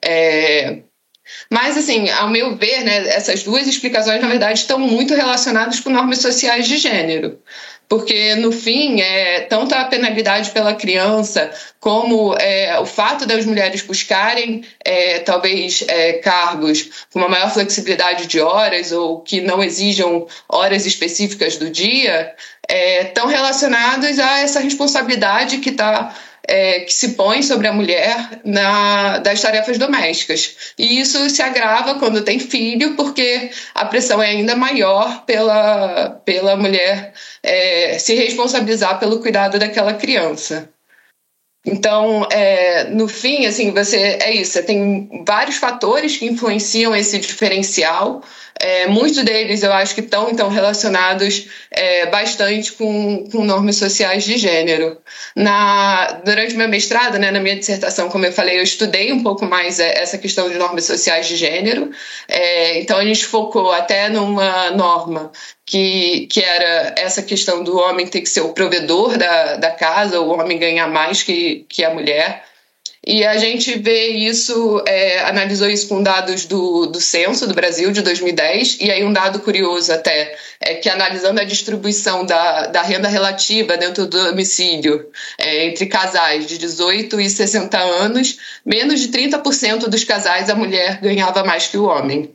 [0.00, 0.78] É,
[1.50, 5.90] mas, assim, ao meu ver, né, essas duas explicações, na verdade, estão muito relacionadas com
[5.90, 7.38] normas sociais de gênero
[7.92, 13.82] porque no fim é tanto a penalidade pela criança como é, o fato das mulheres
[13.82, 20.26] buscarem é, talvez é, cargos com uma maior flexibilidade de horas ou que não exijam
[20.48, 22.34] horas específicas do dia
[23.04, 28.40] estão é, relacionados a essa responsabilidade que está é, que se põe sobre a mulher
[28.44, 30.74] na, das tarefas domésticas.
[30.78, 36.56] E isso se agrava quando tem filho, porque a pressão é ainda maior pela, pela
[36.56, 40.68] mulher é, se responsabilizar pelo cuidado daquela criança.
[41.64, 44.52] Então, é, no fim, assim, você é isso.
[44.52, 48.22] Você tem vários fatores que influenciam esse diferencial.
[48.60, 54.24] É, muitos deles eu acho que estão então relacionados é, bastante com, com normas sociais
[54.24, 54.98] de gênero.
[55.34, 59.44] Na, durante meu mestrado, né, na minha dissertação, como eu falei, eu estudei um pouco
[59.44, 61.90] mais é, essa questão de normas sociais de gênero.
[62.28, 65.32] É, então a gente focou até numa norma
[65.66, 70.20] que, que era essa questão do homem ter que ser o provedor da, da casa,
[70.20, 72.51] o homem ganhar mais que, que a mulher.
[73.04, 77.90] E a gente vê isso, é, analisou isso com dados do, do censo do Brasil
[77.90, 82.80] de 2010, e aí um dado curioso até é que analisando a distribuição da, da
[82.80, 89.08] renda relativa dentro do domicílio é, entre casais de 18 e 60 anos, menos de
[89.08, 92.32] 30% dos casais a mulher ganhava mais que o homem.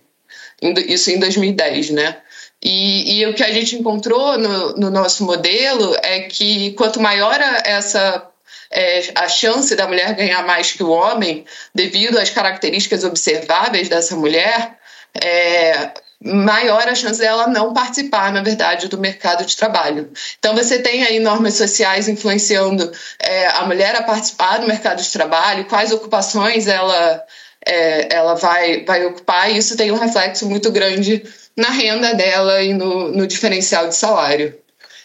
[0.62, 2.18] Isso em 2010, né?
[2.62, 7.40] E, e, o que a gente encontrou no, no, nosso modelo é que quanto maior
[7.64, 8.28] essa
[8.72, 14.16] é, a chance da mulher ganhar mais que o homem, devido às características observáveis dessa
[14.16, 14.78] mulher,
[15.22, 15.92] é,
[16.24, 20.12] maior a chance dela não participar, na verdade, do mercado de trabalho.
[20.40, 25.12] Então, você tem aí normas sociais influenciando é, a mulher a participar do mercado de
[25.12, 27.24] trabalho, quais ocupações ela,
[27.66, 31.24] é, ela vai, vai ocupar, e isso tem um reflexo muito grande
[31.56, 34.58] na renda dela e no, no diferencial de salário.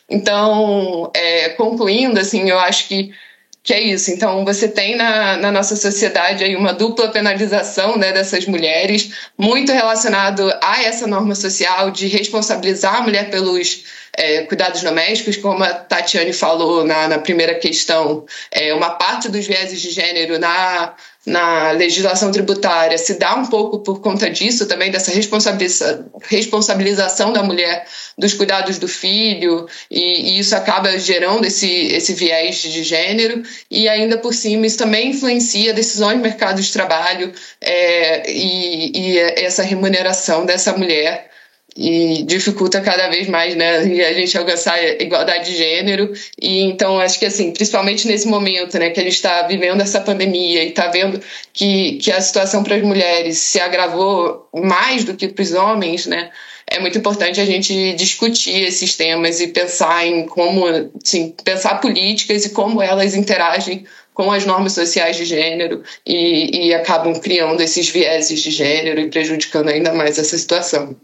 [0.08, 3.14] Então, é, concluindo, assim, eu acho que
[3.62, 4.10] que é isso.
[4.10, 9.72] Então, você tem na, na nossa sociedade aí uma dupla penalização né, dessas mulheres, muito
[9.72, 13.84] relacionado a essa norma social de responsabilizar a mulher pelos
[14.16, 19.46] é, cuidados domésticos, como a Tatiane falou na, na primeira questão, é, uma parte dos
[19.46, 24.90] vieses de gênero na, na legislação tributária se dá um pouco por conta disso também,
[24.90, 27.86] dessa responsabiliza responsabilização da mulher
[28.18, 33.88] dos cuidados do filho, e, e, isso acaba gerando esse, esse viés de gênero, e
[33.88, 39.62] ainda por cima isso também influencia decisões do mercado de trabalho é, e, e essa
[39.62, 41.31] remuneração dessa mulher
[41.76, 46.12] e dificulta cada vez mais, né, a gente alcançar a igualdade de gênero.
[46.40, 50.00] E então acho que assim, principalmente nesse momento, né, que a gente está vivendo essa
[50.00, 51.20] pandemia e está vendo
[51.52, 56.06] que, que a situação para as mulheres se agravou mais do que para os homens,
[56.06, 56.30] né,
[56.66, 60.64] é muito importante a gente discutir esses temas e pensar em como,
[61.04, 66.74] sim, pensar políticas e como elas interagem com as normas sociais de gênero e, e
[66.74, 70.96] acabam criando esses vieses de gênero e prejudicando ainda mais essa situação.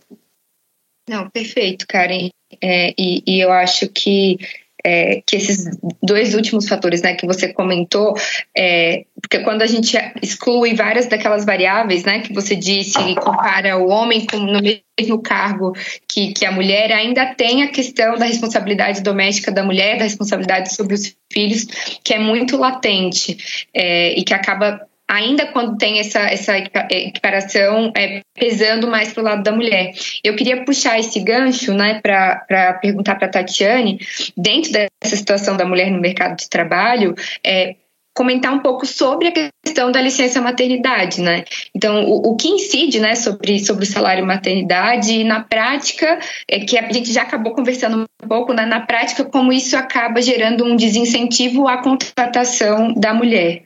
[1.09, 2.29] Não, perfeito, Karen.
[2.62, 4.38] É, e, e, eu acho que,
[4.85, 8.14] é, que esses dois últimos fatores né, que você comentou,
[8.57, 13.77] é, porque quando a gente exclui várias daquelas variáveis né, que você disse e compara
[13.77, 15.73] o homem com, no mesmo cargo
[16.11, 20.75] que, que a mulher, ainda tem a questão da responsabilidade doméstica da mulher, da responsabilidade
[20.75, 21.64] sobre os filhos,
[22.03, 28.21] que é muito latente é, e que acaba ainda quando tem essa, essa equiparação é,
[28.35, 29.92] pesando mais para o lado da mulher.
[30.23, 33.99] Eu queria puxar esse gancho né, para perguntar para a Tatiane,
[34.37, 37.77] dentro dessa situação da mulher no mercado de trabalho, é,
[38.14, 39.33] comentar um pouco sobre a
[39.64, 41.44] questão da licença maternidade, né?
[41.73, 46.18] Então, o, o, que incide, né, sobre, sobre o salário maternidade e na prática,
[46.49, 50.21] é que a gente já acabou conversando um pouco, né, na prática, como isso acaba
[50.21, 53.62] gerando um desincentivo à contratação da mulher.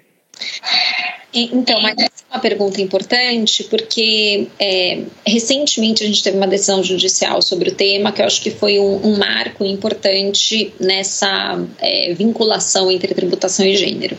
[1.34, 6.84] Então, mas essa é uma pergunta importante, porque é, recentemente a gente teve uma decisão
[6.84, 12.12] judicial sobre o tema, que eu acho que foi um, um marco importante nessa é,
[12.12, 14.16] vinculação entre tributação e gênero.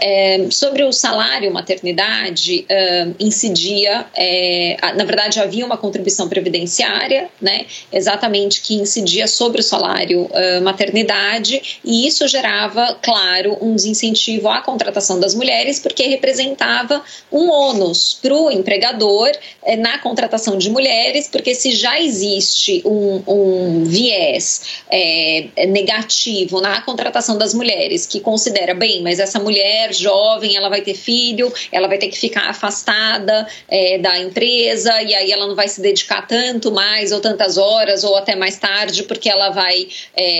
[0.00, 2.66] É, sobre o salário maternidade,
[3.20, 10.28] incidia, é, na verdade, havia uma contribuição previdenciária, né, exatamente que incidia sobre o salário
[10.62, 17.50] maternidade, e isso gerava, claro, um desincentivo à contratação das mulheres, porque representava representava um
[17.50, 19.30] ônus para o empregador
[19.62, 26.80] é, na contratação de mulheres, porque se já existe um, um viés é, negativo na
[26.82, 31.88] contratação das mulheres, que considera, bem, mas essa mulher jovem, ela vai ter filho, ela
[31.88, 36.26] vai ter que ficar afastada é, da empresa, e aí ela não vai se dedicar
[36.26, 39.88] tanto mais, ou tantas horas, ou até mais tarde, porque ela vai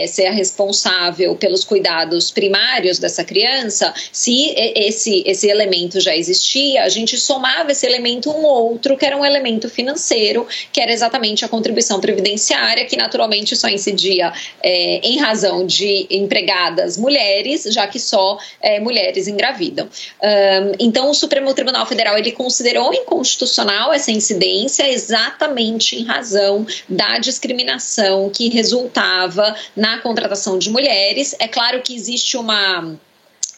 [0.09, 6.89] ser a responsável pelos cuidados primários dessa criança, se esse, esse elemento já existia, a
[6.89, 11.49] gente somava esse elemento um outro, que era um elemento financeiro, que era exatamente a
[11.49, 18.39] contribuição previdenciária, que naturalmente só incidia é, em razão de empregadas mulheres, já que só
[18.61, 19.87] é, mulheres engravidam.
[19.87, 27.19] Um, então, o Supremo Tribunal Federal ele considerou inconstitucional essa incidência exatamente em razão da
[27.19, 31.35] discriminação que resultava na contratação de mulheres.
[31.39, 32.97] É claro que existe uma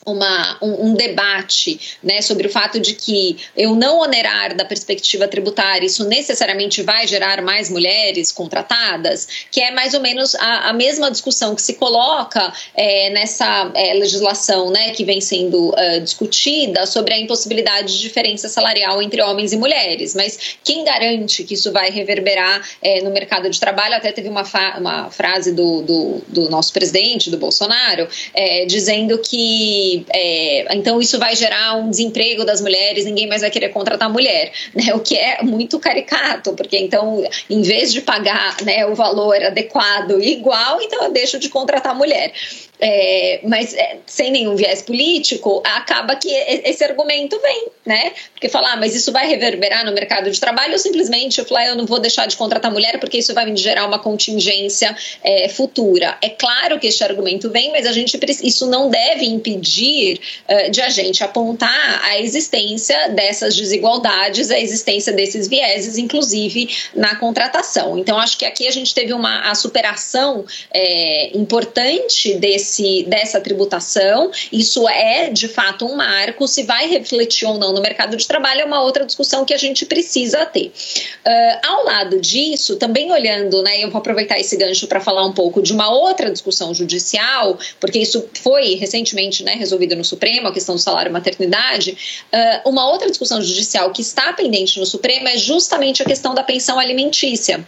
[0.07, 5.27] uma, um, um, debate né, sobre o fato de que eu não onerar da perspectiva
[5.27, 10.73] tributária, isso necessariamente vai gerar mais mulheres contratadas, que é mais ou menos a, a
[10.73, 16.87] mesma discussão que se coloca é, nessa é, legislação né, que vem sendo uh, discutida
[16.87, 20.15] sobre a impossibilidade de diferença salarial entre homens e mulheres.
[20.15, 23.95] Mas quem garante que isso vai reverberar é, no mercado de trabalho?
[23.95, 24.45] Até teve uma,
[24.79, 31.19] uma frase do, do, do, nosso presidente, do Bolsonaro, é, dizendo que é, então isso
[31.19, 34.95] vai gerar um desemprego das mulheres, ninguém mais vai querer contratar mulher, né?
[34.95, 40.21] O que é muito caricato, porque então, em vez de pagar né, o valor adequado
[40.21, 42.33] e igual, então eu deixo de contratar mulher.
[42.81, 48.13] É, mas é, sem nenhum viés político, acaba que esse argumento vem, né?
[48.33, 51.67] Porque falar, ah, mas isso vai reverberar no mercado de trabalho, ou simplesmente eu falar,
[51.67, 55.49] eu não vou deixar de contratar mulher porque isso vai me gerar uma contingência é,
[55.49, 56.19] futura.
[56.21, 60.71] É claro que esse argumento vem, mas a gente isso não deve impedir impedir uh,
[60.71, 67.99] de a gente apontar a existência dessas desigualdades, a existência desses vieses, inclusive na contratação.
[67.99, 72.66] Então, acho que aqui a gente teve uma a superação é, importante desse,
[73.07, 74.31] dessa tributação.
[74.53, 76.47] Isso é, de fato, um marco.
[76.47, 79.57] Se vai refletir ou não no mercado de trabalho é uma outra discussão que a
[79.57, 80.67] gente precisa ter.
[80.67, 85.33] Uh, ao lado disso, também olhando, né, eu vou aproveitar esse gancho para falar um
[85.33, 90.53] pouco de uma outra discussão judicial, porque isso foi recentemente né, resolvido no Supremo, a
[90.53, 92.25] questão do salário maternidade.
[92.33, 96.43] Uh, uma outra discussão judicial que está pendente no Supremo é justamente a questão da
[96.43, 97.65] pensão alimentícia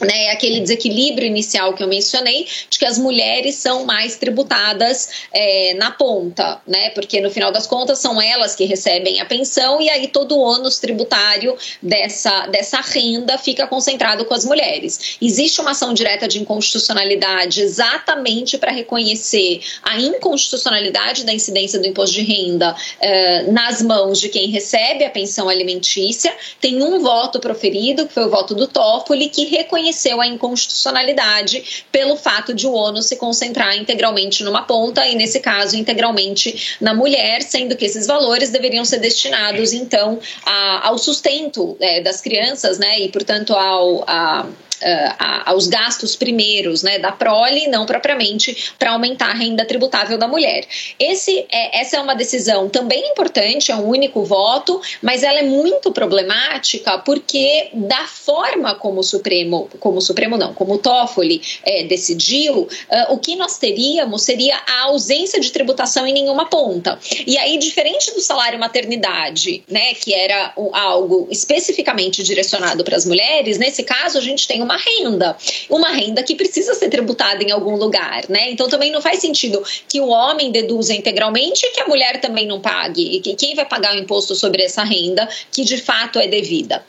[0.00, 5.74] né, aquele desequilíbrio inicial que eu mencionei, de que as mulheres são mais tributadas é,
[5.74, 9.90] na ponta, né, porque no final das contas são elas que recebem a pensão e
[9.90, 15.16] aí todo o ônus tributário dessa, dessa renda fica concentrado com as mulheres.
[15.20, 22.14] Existe uma ação direta de inconstitucionalidade exatamente para reconhecer a inconstitucionalidade da incidência do imposto
[22.14, 26.32] de renda é, nas mãos de quem recebe a pensão alimentícia.
[26.60, 31.84] Tem um voto proferido, que foi o voto do Toffoli, que reconhece reconheceu a inconstitucionalidade
[31.90, 36.94] pelo fato de o ônus se concentrar integralmente numa ponta e, nesse caso, integralmente na
[36.94, 42.78] mulher, sendo que esses valores deveriam ser destinados, então, a, ao sustento é, das crianças,
[42.78, 44.04] né, e, portanto, ao.
[44.06, 44.46] A,
[44.82, 50.28] uh, aos gastos primeiros né, da prole, não propriamente para aumentar a renda tributável da
[50.28, 50.66] mulher.
[50.98, 55.42] Esse é, essa é uma decisão também importante, é um único voto, mas ela é
[55.42, 61.40] muito problemática porque da forma como o Supremo, como o Supremo não, como o Toffoli
[61.64, 62.68] é, decidiu, uh,
[63.12, 66.98] o que nós teríamos seria a ausência de tributação em nenhuma ponta.
[67.26, 73.58] E aí, diferente do salário maternidade, né, que era algo especificamente direcionado para as mulheres,
[73.58, 75.36] nesse caso a gente tem uma renda,
[75.70, 78.50] uma renda que precisa ser tributada em algum lugar, né?
[78.50, 82.46] Então também não faz sentido que o homem deduza integralmente e que a mulher também
[82.46, 83.16] não pague.
[83.16, 86.84] E quem vai pagar o imposto sobre essa renda que de fato é devida?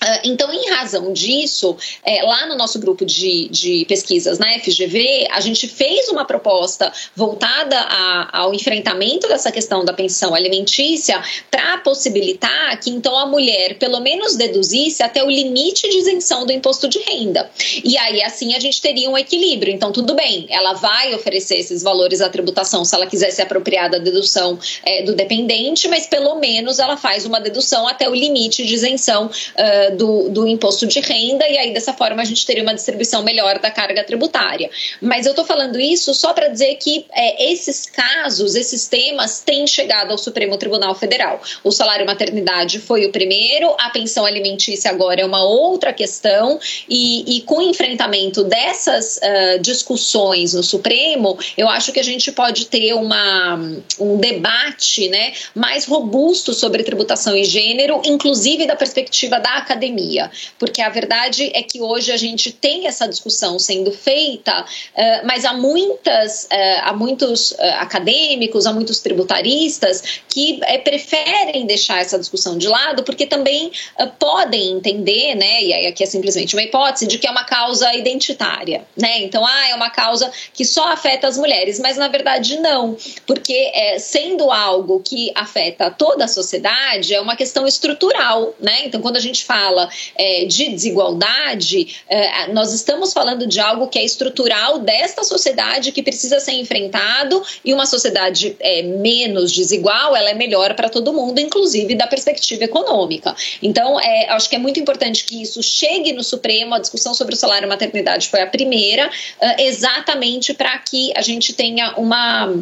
[0.00, 5.28] Ah, então, em razão disso, é, lá no nosso grupo de, de, pesquisas na FGV,
[5.30, 11.78] a gente fez uma proposta voltada a, ao enfrentamento dessa questão da pensão alimentícia para
[11.78, 16.88] possibilitar que então a mulher pelo menos deduzisse até o limite de isenção do imposto
[16.88, 17.50] de renda.
[17.82, 19.72] E aí, assim, a gente teria um equilíbrio.
[19.72, 23.90] Então, tudo bem, ela vai oferecer esses valores à tributação se ela quiser se apropriar
[23.90, 28.64] da dedução é, do dependente, mas pelo menos ela faz uma dedução até o limite
[28.64, 29.26] de isenção.
[29.26, 33.22] Uh, do, do imposto de renda, e aí dessa forma a gente teria uma distribuição
[33.22, 34.70] melhor da carga tributária.
[35.00, 39.66] Mas eu estou falando isso só para dizer que é, esses casos, esses temas têm
[39.66, 41.40] chegado ao Supremo Tribunal Federal.
[41.62, 46.58] O salário maternidade foi o primeiro, a pensão alimentícia agora é uma outra questão,
[46.88, 52.30] e, e com o enfrentamento dessas uh, discussões no Supremo, eu acho que a gente
[52.32, 53.54] pode ter uma,
[53.98, 60.30] um debate né, mais robusto sobre tributação e gênero, inclusive da perspectiva da academia academia,
[60.58, 65.44] porque a verdade é que hoje a gente tem essa discussão sendo feita, uh, mas
[65.44, 72.58] há muitas, uh, há muitos uh, acadêmicos, há muitos tributaristas que preferem deixar essa discussão
[72.58, 73.70] de lado, porque também
[74.18, 77.94] podem entender, né, e aí aqui é simplesmente uma hipótese, de que é uma causa
[77.94, 79.20] identitária, né?
[79.20, 82.96] Então, ah, é uma causa que só afeta as mulheres, mas na verdade não,
[83.26, 88.84] porque sendo algo que afeta toda a sociedade, é uma questão estrutural, né?
[88.84, 93.88] Então, quando a gente fala fala é, de desigualdade, é, nós estamos falando de algo
[93.88, 100.14] que é estrutural desta sociedade que precisa ser enfrentado e uma sociedade é, menos desigual,
[100.14, 103.34] ela é melhor para todo mundo, inclusive da perspectiva econômica.
[103.62, 106.74] Então, é, acho que é muito importante que isso chegue no Supremo.
[106.74, 109.10] A discussão sobre o salário maternidade foi a primeira,
[109.40, 112.54] é, exatamente para que a gente tenha uma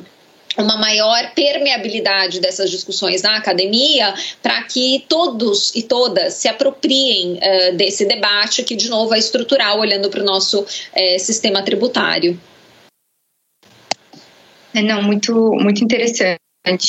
[0.62, 7.76] uma maior permeabilidade dessas discussões na academia para que todos e todas se apropriem uh,
[7.76, 12.38] desse debate que, de novo, é estrutural, olhando para o nosso uh, sistema tributário.
[14.74, 16.38] É, não, muito, muito interessante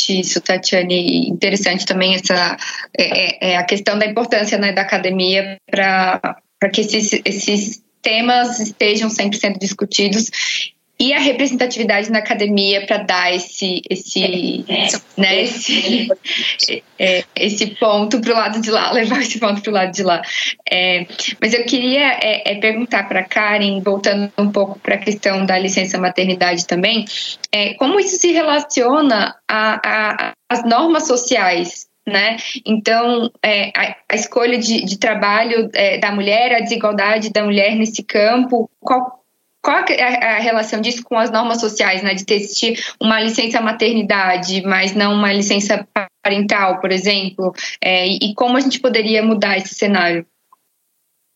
[0.09, 1.27] isso, Tatiane.
[1.29, 2.57] Interessante também essa
[2.97, 8.59] é, é, é a questão da importância né, da academia para que esses, esses temas
[8.59, 10.29] estejam sempre sendo discutidos
[10.97, 14.87] e a representatividade na academia para dar esse esse é,
[15.19, 16.09] né esse,
[16.97, 20.03] é, esse ponto para o lado de lá levar esse ponto para o lado de
[20.03, 20.21] lá
[20.69, 21.05] é,
[21.41, 25.57] mas eu queria é, é perguntar para Karen voltando um pouco para a questão da
[25.57, 27.05] licença maternidade também
[27.51, 29.35] é, como isso se relaciona
[30.49, 32.37] as normas sociais né?
[32.63, 37.75] Então, é, a, a, escolha de, de trabalho é, da mulher, a desigualdade da mulher
[37.75, 39.24] nesse campo, qual,
[39.65, 42.13] qual é a relação disso com as normas sociais, né?
[42.13, 45.87] De existir uma licença maternidade, mas não uma licença
[46.23, 47.51] parental, por exemplo?
[47.81, 50.23] É, e como a gente poderia mudar esse cenário?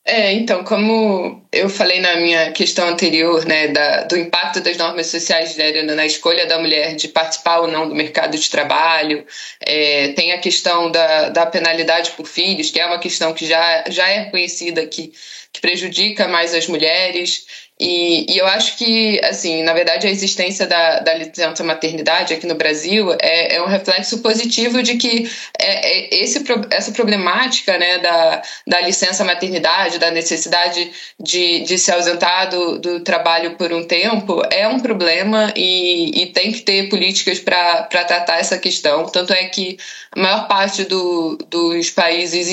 [0.05, 5.07] É, então, como eu falei na minha questão anterior, né, da, do impacto das normas
[5.07, 9.25] sociais de gênero na escolha da mulher de participar ou não do mercado de trabalho,
[9.59, 13.83] é, tem a questão da, da penalidade por filhos, que é uma questão que já,
[13.89, 15.11] já é conhecida que,
[15.53, 17.68] que prejudica mais as mulheres.
[17.79, 22.45] E, e, eu acho que, assim, na verdade, a existência da, da licença maternidade aqui
[22.45, 27.99] no Brasil é, é um reflexo positivo de que é, é esse, essa problemática né,
[27.99, 33.85] da, da licença maternidade, da necessidade de, de se ausentar do, do trabalho por um
[33.85, 39.05] tempo, é um problema e, e tem que ter políticas para tratar essa questão.
[39.05, 39.77] Tanto é que
[40.11, 42.49] a maior parte do, dos países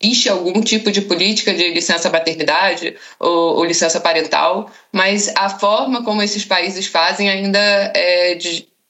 [0.00, 6.04] existe algum tipo de política de licença maternidade ou, ou licença parental, mas a forma
[6.04, 8.38] como esses países fazem ainda é,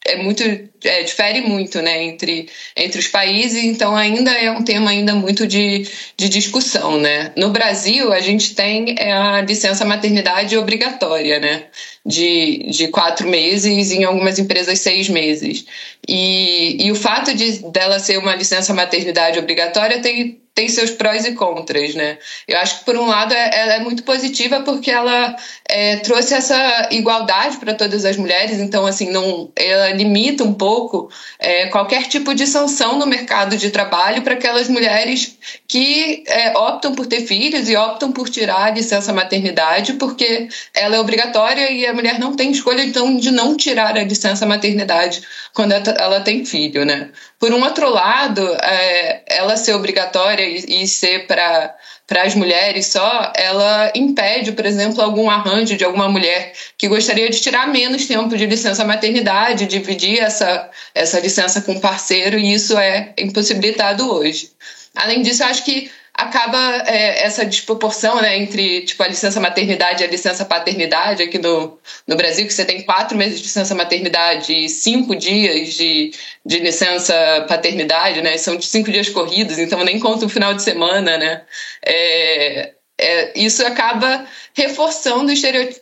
[0.07, 0.43] é muito
[0.85, 5.47] é, difere muito né, entre, entre os países, então ainda é um tema ainda muito
[5.47, 5.87] de,
[6.17, 6.99] de discussão.
[7.01, 7.33] Né?
[7.37, 11.67] No Brasil, a gente tem é, a licença maternidade obrigatória, né?
[12.05, 15.67] de, de quatro meses, em algumas empresas seis meses.
[16.09, 21.25] E, e o fato de dela ser uma licença maternidade obrigatória tem tem seus prós
[21.25, 22.19] e contras, né?
[22.49, 26.35] Eu acho que por um lado é, ela é muito positiva porque ela é, trouxe
[26.35, 32.09] essa igualdade para todas as mulheres, então assim não, ela limita um pouco é, qualquer
[32.09, 35.39] tipo de sanção no mercado de trabalho para aquelas mulheres
[35.69, 40.97] que é, optam por ter filhos e optam por tirar a licença maternidade porque ela
[40.97, 45.23] é obrigatória e a mulher não tem escolha então de não tirar a licença maternidade
[45.55, 47.11] quando ela tem filho, né?
[47.39, 51.75] Por um outro lado, é, ela ser obrigatória e, e ser para
[52.09, 57.29] para as mulheres só, ela impede, por exemplo, algum arranjo de alguma mulher que gostaria
[57.29, 62.55] de tirar menos tempo de licença maternidade, dividir essa, essa licença com o parceiro, e
[62.55, 64.51] isso é impossibilitado hoje.
[64.97, 70.07] Além disso, acho que acaba é, essa desproporção né, entre tipo, a licença maternidade e
[70.07, 74.53] a licença paternidade aqui no, no Brasil, que você tem quatro meses de licença maternidade
[74.53, 76.11] e cinco dias de,
[76.45, 77.15] de licença
[77.49, 78.37] paternidade, né?
[78.37, 81.43] São cinco dias corridos, então nem conta o final de semana, né?
[81.87, 84.27] É, é, isso acaba
[84.59, 85.33] reforçando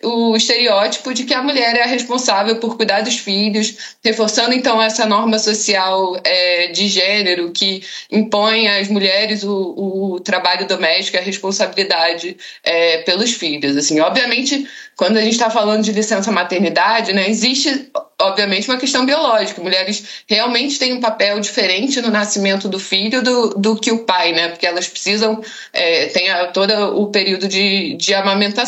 [0.02, 4.80] o estereótipo de que a mulher é a responsável por cuidar dos filhos, reforçando então
[4.82, 11.22] essa norma social é, de gênero que impõe às mulheres o, o trabalho doméstico, a
[11.22, 13.74] responsabilidade é, pelos filhos.
[13.78, 19.04] Assim, obviamente, quando a gente está falando de licença maternidade, né, existe obviamente uma questão
[19.04, 19.62] biológica.
[19.62, 24.32] Mulheres realmente têm um papel diferente no nascimento do filho do, do que o pai,
[24.32, 24.48] né?
[24.48, 25.40] Porque elas precisam
[25.72, 28.65] é, tem todo o período de, de amamentação.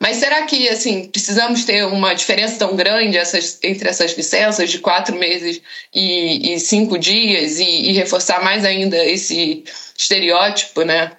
[0.00, 4.78] Mas será que assim precisamos ter uma diferença tão grande essas, entre essas licenças de
[4.78, 5.60] quatro meses
[5.94, 9.64] e, e cinco dias e, e reforçar mais ainda esse
[9.96, 11.12] estereótipo, né?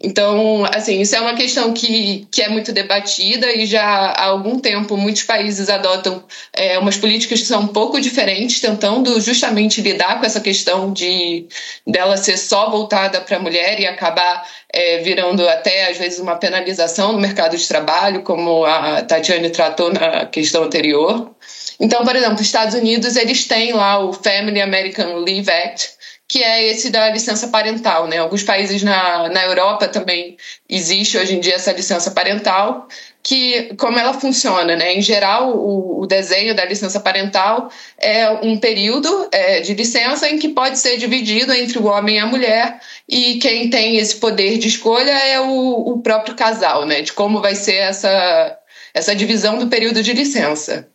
[0.00, 4.60] Então, assim, isso é uma questão que, que é muito debatida e já há algum
[4.60, 6.22] tempo muitos países adotam
[6.52, 11.46] é, umas políticas que são um pouco diferentes, tentando justamente lidar com essa questão de
[11.84, 16.36] dela ser só voltada para a mulher e acabar é, virando até, às vezes, uma
[16.36, 21.34] penalização no mercado de trabalho, como a Tatiane tratou na questão anterior.
[21.80, 25.97] Então, por exemplo, os Estados Unidos, eles têm lá o Family American Leave Act,
[26.28, 28.06] que é esse da licença parental.
[28.06, 28.18] Né?
[28.18, 30.36] Alguns países na, na Europa também
[30.68, 32.86] existe hoje em dia essa licença parental,
[33.22, 34.94] que como ela funciona, né?
[34.94, 40.38] Em geral, o, o desenho da licença parental é um período é, de licença em
[40.38, 44.58] que pode ser dividido entre o homem e a mulher, e quem tem esse poder
[44.58, 47.02] de escolha é o, o próprio casal, né?
[47.02, 48.58] De como vai ser essa,
[48.94, 50.88] essa divisão do período de licença.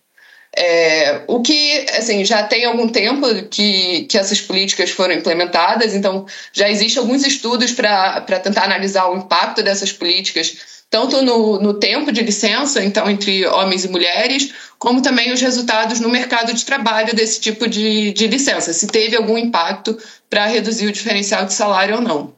[0.55, 6.27] É, o que assim já tem algum tempo que, que essas políticas foram implementadas, então
[6.51, 10.55] já existem alguns estudos para tentar analisar o impacto dessas políticas,
[10.91, 15.99] tanto no, no tempo de licença, então entre homens e mulheres, como também os resultados
[15.99, 19.97] no mercado de trabalho desse tipo de, de licença, se teve algum impacto
[20.29, 22.35] para reduzir o diferencial de salário ou não.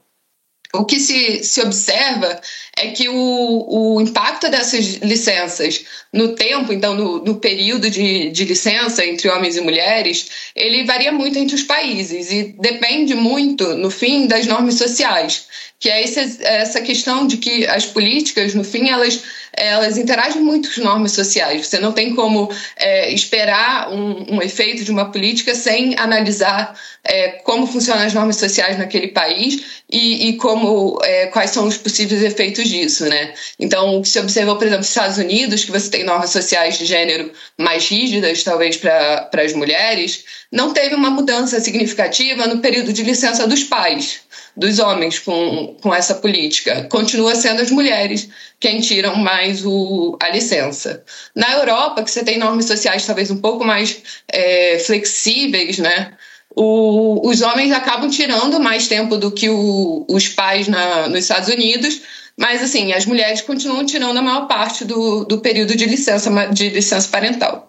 [0.73, 2.39] O que se, se observa
[2.77, 8.43] é que o, o impacto dessas licenças no tempo, então no, no período de, de
[8.43, 13.89] licença entre homens e mulheres, ele varia muito entre os países e depende muito, no
[13.89, 15.47] fim, das normas sociais
[15.79, 19.21] que é esse, essa questão de que as políticas, no fim, elas
[19.57, 21.67] elas interagem muito com normas sociais.
[21.67, 27.29] Você não tem como é, esperar um, um, efeito de uma política sem analisar é,
[27.43, 32.21] como funcionam as normas sociais naquele país e, e como é, quais são os possíveis
[32.23, 33.33] efeitos disso, né?
[33.59, 37.31] Então, se observou, por exemplo, nos Estados Unidos, que você tem normas sociais de gênero
[37.57, 43.47] mais rígidas, talvez para as mulheres, não teve uma mudança significativa no período de licença
[43.47, 44.25] dos pais
[44.55, 46.87] dos homens com, com essa política.
[46.89, 48.29] Continua sendo as mulheres
[48.59, 51.03] quem tiram mais o, a licença.
[51.35, 54.01] Na Europa, que você tem normas sociais talvez um pouco mais
[54.31, 56.13] é, flexíveis, né?
[56.55, 61.49] O, os homens acabam tirando mais tempo do que o, os pais na, nos Estados
[61.49, 62.01] Unidos,
[62.37, 66.69] mas assim, as mulheres continuam tirando a maior parte do, do período de licença, de
[66.69, 67.64] licença parental.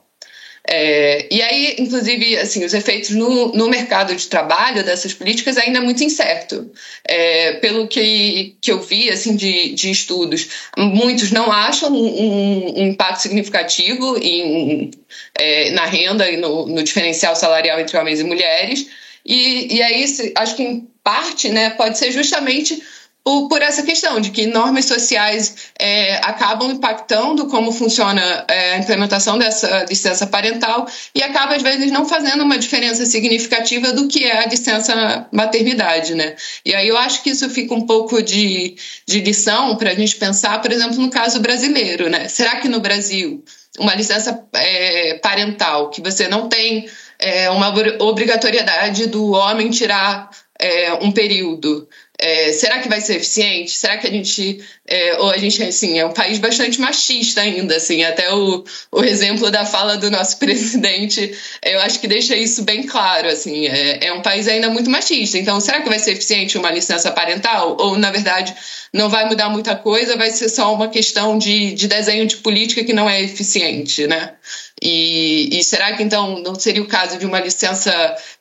[0.69, 5.79] É, e aí, inclusive, assim, os efeitos no, no mercado de trabalho dessas políticas ainda
[5.79, 6.71] é muito incerto.
[7.05, 12.87] É, pelo que, que eu vi assim, de, de estudos, muitos não acham um, um
[12.89, 14.91] impacto significativo em,
[15.39, 18.89] é, na renda e no, no, diferencial salarial entre homens e mulheres.
[19.25, 20.05] E, e aí,
[20.35, 22.83] acho que em parte né, pode ser justamente
[23.27, 28.79] por, por essa questão de que normas sociais é, acabam impactando como funciona é, a
[28.79, 34.25] implementação dessa licença parental e acaba, às vezes, não fazendo uma diferença significativa do que
[34.25, 36.37] é a licença maternidade, né?
[36.65, 40.15] E aí eu acho que isso fica um pouco de, de lição para a gente
[40.15, 42.29] pensar, por exemplo, no caso brasileiro, né?
[42.29, 43.43] Será que no Brasil
[43.77, 50.95] uma licença é, parental que você não tem é, uma obrigatoriedade do homem tirar é,
[50.95, 51.89] um período
[52.19, 53.71] é, será que vai ser eficiente?
[53.73, 57.77] Será que a gente é, ou a gente assim é um país bastante machista ainda
[57.77, 62.63] assim até o, o exemplo da fala do nosso presidente eu acho que deixa isso
[62.63, 66.13] bem claro assim é, é um país ainda muito machista então será que vai ser
[66.13, 68.55] eficiente uma licença parental ou na verdade
[68.93, 72.85] não vai mudar muita coisa vai ser só uma questão de, de desenho de política
[72.85, 74.33] que não é eficiente né
[74.83, 77.93] e, e, será que então não seria o caso de uma licença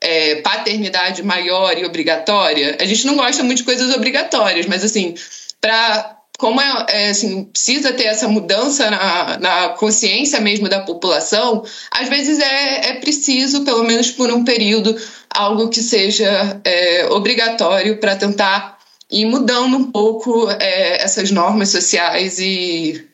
[0.02, 2.78] é, paternidade maior e obrigatória?
[2.80, 5.16] A gente não gosta muito de coisas obrigatórias, mas assim,
[5.62, 11.64] para como é, é, assim, precisa ter essa mudança na, na, consciência mesmo da população,
[11.90, 14.94] às vezes é, é preciso, pelo menos por um período,
[15.30, 18.75] algo que seja é, obrigatório para tentar
[19.12, 23.08] ir mudando um pouco é, essas normas sociais e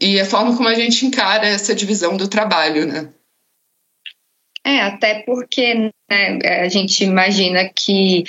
[0.00, 3.10] e a forma como a gente encara essa divisão do trabalho, né?
[4.66, 8.24] É, até porque né, a gente imagina que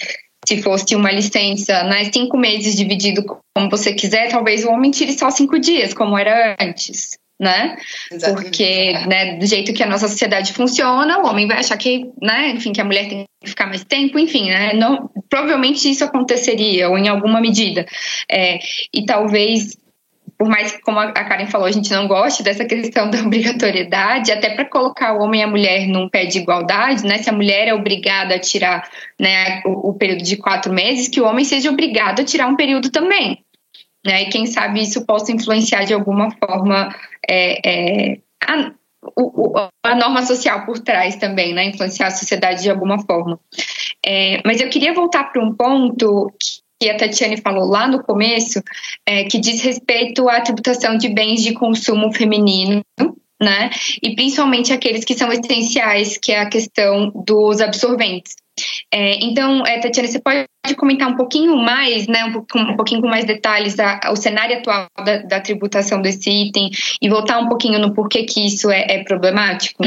[0.47, 5.17] se fosse uma licença, né, cinco meses dividido como você quiser, talvez o homem tire
[5.17, 7.77] só cinco dias, como era antes, né?
[8.11, 8.43] Exatamente.
[8.43, 12.51] Porque, né, do jeito que a nossa sociedade funciona, o homem vai achar que, né,
[12.51, 14.73] enfim, que a mulher tem que ficar mais tempo, enfim, né?
[14.73, 17.85] Não, provavelmente isso aconteceria, ou em alguma medida.
[18.29, 18.59] É,
[18.93, 19.77] e talvez
[20.37, 24.31] por mais que, como a Karen falou, a gente não goste dessa questão da obrigatoriedade,
[24.31, 27.19] até para colocar o homem e a mulher num pé de igualdade, né?
[27.19, 31.21] Se a mulher é obrigada a tirar né, o, o período de quatro meses, que
[31.21, 33.44] o homem seja obrigado a tirar um período também.
[34.05, 34.23] Né?
[34.23, 36.95] E quem sabe isso possa influenciar de alguma forma
[37.27, 38.71] é, é, a,
[39.17, 39.53] o,
[39.83, 41.65] a, norma social por trás também, né?
[41.65, 43.39] Influenciar a sociedade de alguma forma.
[44.05, 46.31] É, mas eu queria voltar para um ponto
[46.79, 48.61] que a Tatiane falou lá no começo,
[49.07, 52.81] é, que diz respeito à tributação de bens de consumo feminino,
[53.41, 53.69] né?
[54.03, 58.35] E principalmente aqueles que são essenciais, que é a questão dos absorventes.
[58.91, 60.45] É, então, é, Tatiana, você pode
[60.77, 64.87] comentar um pouquinho mais, né, um, um pouquinho com mais detalhes a, o cenário atual
[65.03, 66.69] da, da, tributação desse item
[67.01, 69.83] e voltar um pouquinho no porquê que isso é, é problemático?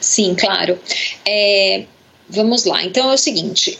[0.00, 0.78] Sim, claro.
[1.26, 1.86] É,
[2.28, 2.82] Vamos lá.
[2.82, 3.78] Então é o seguinte: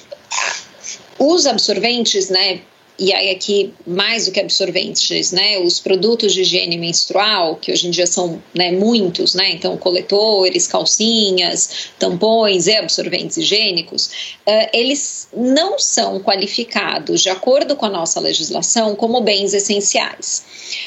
[1.19, 2.61] os absorventes, né?
[2.97, 5.59] E aí aqui mais do que absorventes, né?
[5.59, 9.51] Os produtos de higiene menstrual, que hoje em dia são né, muitos, né?
[9.51, 14.07] Então coletores, calcinhas, tampões e absorventes higiênicos,
[14.47, 20.45] uh, eles não são qualificados, de acordo com a nossa legislação, como bens essenciais.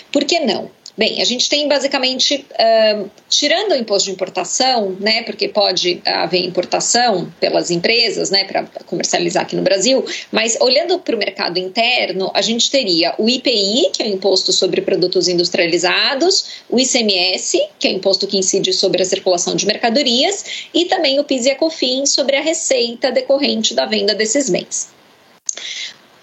[0.09, 0.71] Por que não?
[0.97, 6.43] Bem, a gente tem basicamente, uh, tirando o imposto de importação, né, porque pode haver
[6.43, 12.31] importação pelas empresas, né, para comercializar aqui no Brasil, mas olhando para o mercado interno,
[12.33, 17.87] a gente teria o IPI, que é o Imposto sobre Produtos Industrializados, o ICMS, que
[17.87, 21.51] é o imposto que incide sobre a circulação de mercadorias, e também o PIS e
[21.51, 24.97] a COFINS sobre a receita decorrente da venda desses bens.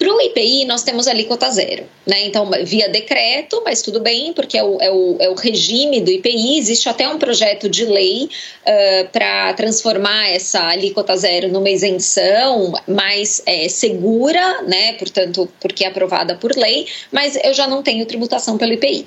[0.05, 2.27] Para o IPI, nós temos alíquota zero, né?
[2.27, 6.11] Então, via decreto, mas tudo bem, porque é o, é o, é o regime do
[6.11, 6.59] IPI.
[6.59, 13.43] Existe até um projeto de lei uh, para transformar essa alíquota zero numa isenção mais
[13.47, 14.93] é, segura, né?
[14.93, 19.07] Portanto, porque é aprovada por lei, mas eu já não tenho tributação pelo IPI.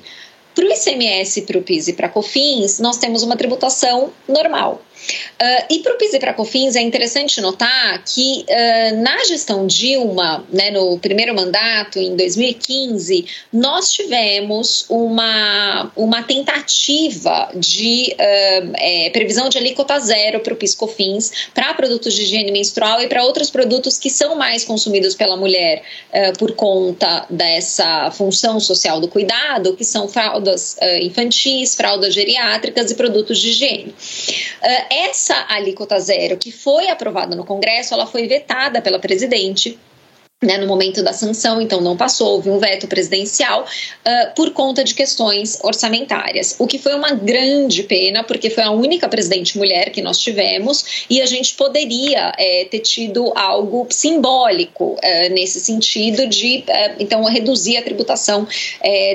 [0.52, 4.82] Para o ICMS, para o PIS e para COFINS, nós temos uma tributação normal.
[5.40, 9.66] Uh, e para o PIS e para COFINS é interessante notar que uh, na gestão
[9.66, 19.10] Dilma, né, no primeiro mandato, em 2015, nós tivemos uma, uma tentativa de uh, é,
[19.10, 23.22] previsão de alíquota zero para o PIS COFINS para produtos de higiene menstrual e para
[23.22, 25.82] outros produtos que são mais consumidos pela mulher
[26.38, 33.38] por conta dessa função social do cuidado, que são fraldas infantis, fraldas geriátricas e produtos
[33.38, 33.94] de higiene
[34.90, 39.78] essa alíquota zero que foi aprovada no Congresso, ela foi vetada pela presidente
[40.40, 44.84] né, no momento da sanção, então não passou, houve um veto presidencial uh, por conta
[44.84, 49.90] de questões orçamentárias, o que foi uma grande pena, porque foi a única presidente mulher
[49.90, 56.28] que nós tivemos e a gente poderia é, ter tido algo simbólico uh, nesse sentido
[56.28, 58.46] de, uh, então, reduzir a tributação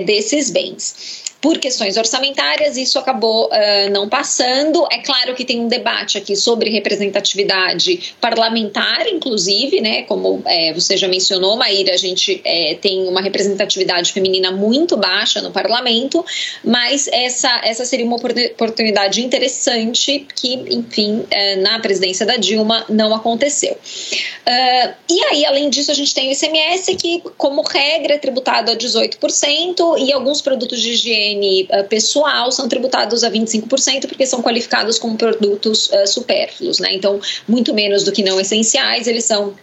[0.06, 4.88] desses bens por questões orçamentárias, isso acabou uh, não passando.
[4.90, 10.04] É claro que tem um debate aqui sobre representatividade parlamentar, inclusive, né?
[10.04, 15.42] Como é, você já mencionou, Maíra, a gente é, tem uma representatividade feminina muito baixa
[15.42, 16.26] no parlamento,
[16.64, 23.14] mas essa, essa seria uma oportunidade interessante que, enfim, é, na presidência da Dilma não
[23.14, 23.74] aconteceu.
[23.74, 28.72] Uh, e aí, além disso, a gente tem o ICMS, que, como regra, é tributado
[28.72, 34.26] a 18%, e alguns produtos de higiene higiene uh, pessoal são tributados a 25% porque
[34.26, 36.94] são qualificados como produtos uh, supérfluos, né?
[36.94, 39.54] Então, muito menos do que não essenciais, eles são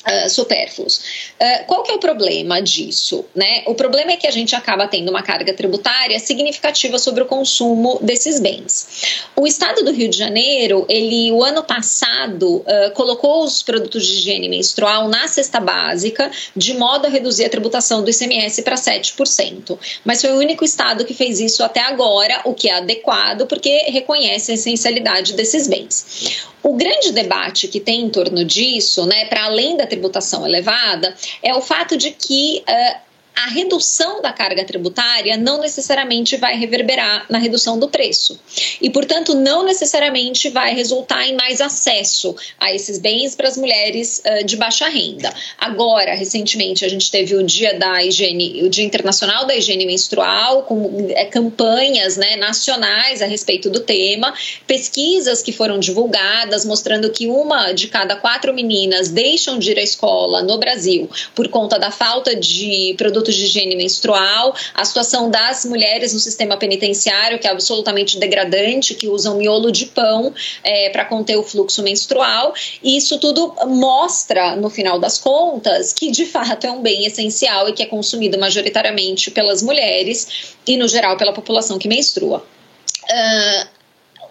[0.00, 0.96] Uh, supérfluos.
[1.38, 3.22] Uh, qual que é o problema disso?
[3.34, 3.64] Né?
[3.66, 7.98] O problema é que a gente acaba tendo uma carga tributária significativa sobre o consumo
[8.00, 9.20] desses bens.
[9.36, 14.14] O Estado do Rio de Janeiro, ele o ano passado uh, colocou os produtos de
[14.14, 19.78] higiene menstrual na cesta básica, de modo a reduzir a tributação do ICMS para 7%.
[20.02, 23.90] Mas foi o único estado que fez isso até agora, o que é adequado, porque
[23.90, 26.48] reconhece a essencialidade desses bens.
[26.62, 31.54] O grande debate que tem em torno disso, né, para além da tributação elevada, é
[31.54, 33.09] o fato de que uh,
[33.44, 38.38] a redução da carga tributária não necessariamente vai reverberar na redução do preço.
[38.80, 44.22] E, portanto, não necessariamente vai resultar em mais acesso a esses bens para as mulheres
[44.24, 45.32] uh, de baixa renda.
[45.58, 50.64] Agora, recentemente, a gente teve o Dia da Higiene, o Dia Internacional da Higiene Menstrual,
[50.64, 54.34] com é, campanhas né, nacionais a respeito do tema,
[54.66, 59.82] pesquisas que foram divulgadas mostrando que uma de cada quatro meninas deixam de ir à
[59.82, 65.30] escola no Brasil por conta da falta de produtos produtos de higiene menstrual, a situação
[65.30, 70.90] das mulheres no sistema penitenciário, que é absolutamente degradante, que usam miolo de pão é,
[70.90, 72.52] para conter o fluxo menstrual.
[72.82, 77.68] E isso tudo mostra, no final das contas, que de fato é um bem essencial
[77.68, 82.44] e que é consumido majoritariamente pelas mulheres e, no geral, pela população que menstrua.
[83.04, 83.79] Uh,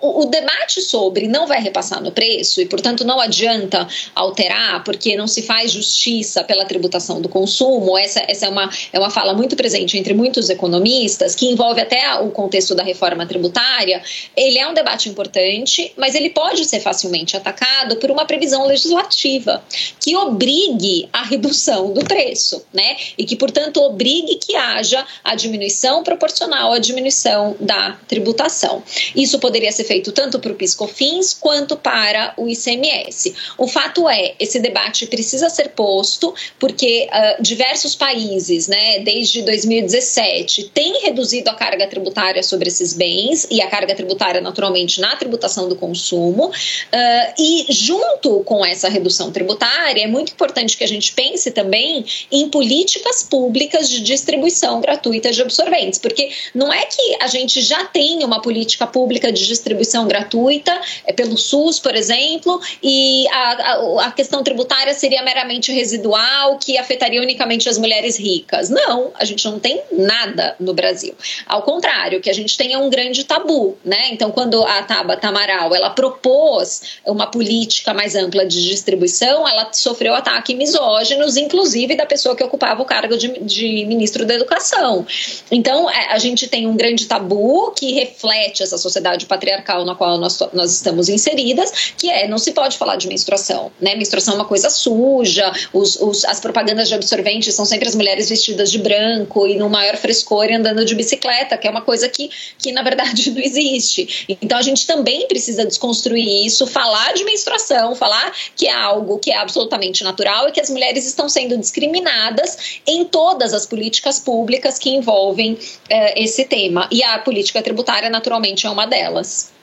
[0.02, 5.28] o, debate sobre não vai repassar no preço e, portanto, não adianta alterar porque não
[5.28, 9.56] se faz justiça pela tributação do consumo, essa, essa é, uma, é uma fala muito
[9.56, 14.02] presente entre muitos economistas, que envolve até o contexto da reforma tributária.
[14.36, 19.64] Ele é um debate importante, mas ele pode ser facilmente atacado por uma previsão legislativa
[20.00, 22.98] que obrigue a redução do preço, né?
[23.18, 28.84] E que, portanto, obrigue que haja a diminuição proporcional à diminuição da tributação.
[29.16, 33.34] Isso poderia ser feito tanto para o PiscoFins quanto para o ICMS.
[33.58, 40.66] O fato é, esse debate precisa ser posto porque uh, diversos países, né, desde 2017,
[40.72, 45.68] têm reduzido a carga tributária sobre esses bens e a carga tributária, naturalmente, na tributação
[45.68, 46.46] do consumo.
[46.46, 52.06] Uh, e junto com essa redução tributária, é muito importante que a gente pense também
[52.32, 57.86] em políticas públicas de distribuição gratuita de absorventes, porque não é que a gente já
[57.86, 63.52] tem uma política pública de distribuição distribuição gratuita é, pelo SUS, por exemplo, e a,
[63.52, 68.70] a, a, questão tributária seria meramente residual, que afetaria unicamente as mulheres ricas.
[68.70, 71.16] Não, a gente não tem nada no Brasil.
[71.48, 74.10] Ao contrário, que a gente tem é um grande tabu, né?
[74.12, 80.14] Então, quando a Tabata Amaral ela propôs uma política mais ampla de distribuição, ela sofreu
[80.14, 85.06] ataques misóginos, inclusive da pessoa que ocupava o cargo de, de ministro da Educação.
[85.52, 89.96] Então, é, a gente tem um grande tabu que reflete essa sociedade patriarcal patriarcal na
[89.96, 93.96] qual nós, nós estamos inseridas, que é não se pode falar de menstruação, né?
[93.96, 98.30] Menstruação é uma coisa suja, os, os, as propagandas de absorventes são sempre as mulheres
[98.30, 102.10] vestidas de branco e no maior frescor e andando de bicicleta, que é uma coisa
[102.10, 104.26] que, que na verdade não existe.
[104.42, 109.32] Então a gente também precisa desconstruir isso, falar de menstruação, falar que é algo que
[109.32, 114.80] é absolutamente natural e que as mulheres estão sendo discriminadas em todas as políticas públicas
[114.80, 115.58] que envolvem
[115.90, 116.88] eh, esse tema.
[116.92, 119.59] E a política tributária, naturalmente, é uma delas.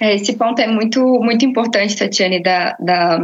[0.00, 3.18] É, esse ponto é muito, muito importante, Tatiane, da, da,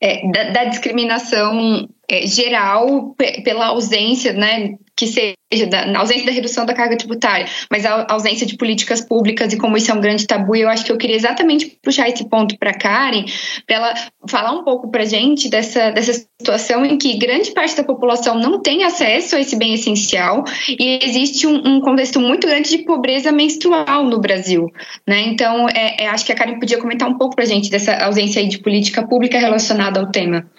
[0.00, 6.32] é, da, da discriminação é, geral pela ausência, né, que seja da, na ausência da
[6.32, 10.00] redução da carga tributária, mas a ausência de políticas públicas e como isso é um
[10.00, 10.54] grande tabu.
[10.56, 13.24] E eu acho que eu queria exatamente puxar esse ponto para Karen,
[13.66, 13.94] para ela
[14.28, 18.60] falar um pouco para gente dessa, dessa situação em que grande parte da população não
[18.60, 23.32] tem acesso a esse bem essencial e existe um, um contexto muito grande de pobreza
[23.32, 24.66] menstrual no Brasil,
[25.06, 25.20] né?
[25.20, 28.46] Então, é, é, acho que a Karen podia comentar um pouco para gente dessa ausência
[28.46, 30.50] de política pública relacionada ao tema.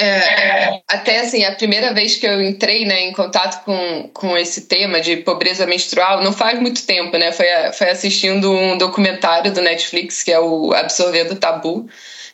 [0.00, 4.62] É, até assim, a primeira vez que eu entrei né, em contato com, com esse
[4.62, 7.32] tema de pobreza menstrual não faz muito tempo, né?
[7.32, 11.88] Foi, foi assistindo um documentário do Netflix, que é o Absorvendo Tabu,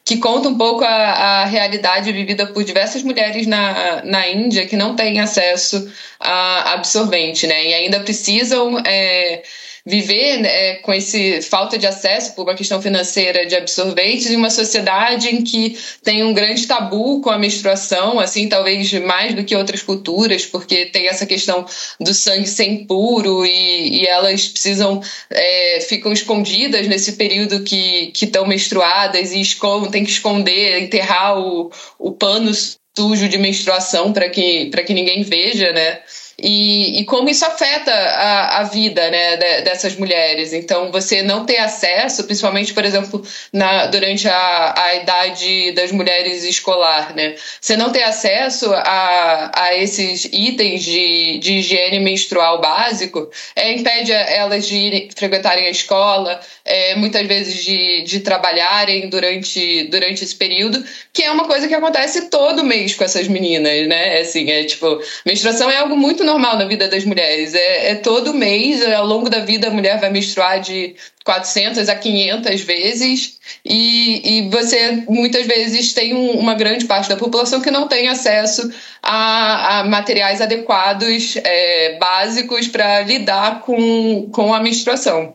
[0.04, 4.76] que conta um pouco a, a realidade vivida por diversas mulheres na, na Índia que
[4.76, 5.90] não têm acesso
[6.20, 7.64] a absorvente, né?
[7.64, 8.78] E ainda precisam.
[8.86, 9.42] É,
[9.86, 14.48] viver né, com esse falta de acesso por uma questão financeira de absorventes em uma
[14.48, 19.54] sociedade em que tem um grande tabu com a menstruação, assim, talvez mais do que
[19.54, 21.66] outras culturas, porque tem essa questão
[22.00, 28.46] do sangue ser impuro e, e elas precisam, é, ficam escondidas nesse período que estão
[28.46, 32.52] menstruadas e escondem, tem que esconder, enterrar o, o pano
[32.96, 36.00] sujo de menstruação para que, que ninguém veja, né?
[36.44, 40.52] E, e como isso afeta a, a vida né, de, dessas mulheres.
[40.52, 46.44] Então, você não ter acesso, principalmente, por exemplo, na, durante a, a idade das mulheres
[46.44, 47.34] escolar, né?
[47.58, 54.12] Você não ter acesso a, a esses itens de, de higiene menstrual básico é, impede
[54.12, 60.82] elas de frequentarem a escola, é, muitas vezes de, de trabalharem durante, durante esse período,
[61.12, 64.20] que é uma coisa que acontece todo mês com essas meninas, né?
[64.20, 67.54] Assim, é tipo, menstruação é algo muito normal na vida das mulheres.
[67.54, 71.94] É, é todo mês, ao longo da vida, a mulher vai menstruar de 400 a
[71.94, 77.70] 500 vezes, e, e você muitas vezes tem um, uma grande parte da população que
[77.70, 78.70] não tem acesso
[79.02, 85.34] a, a materiais adequados, é, básicos, para lidar com, com a menstruação.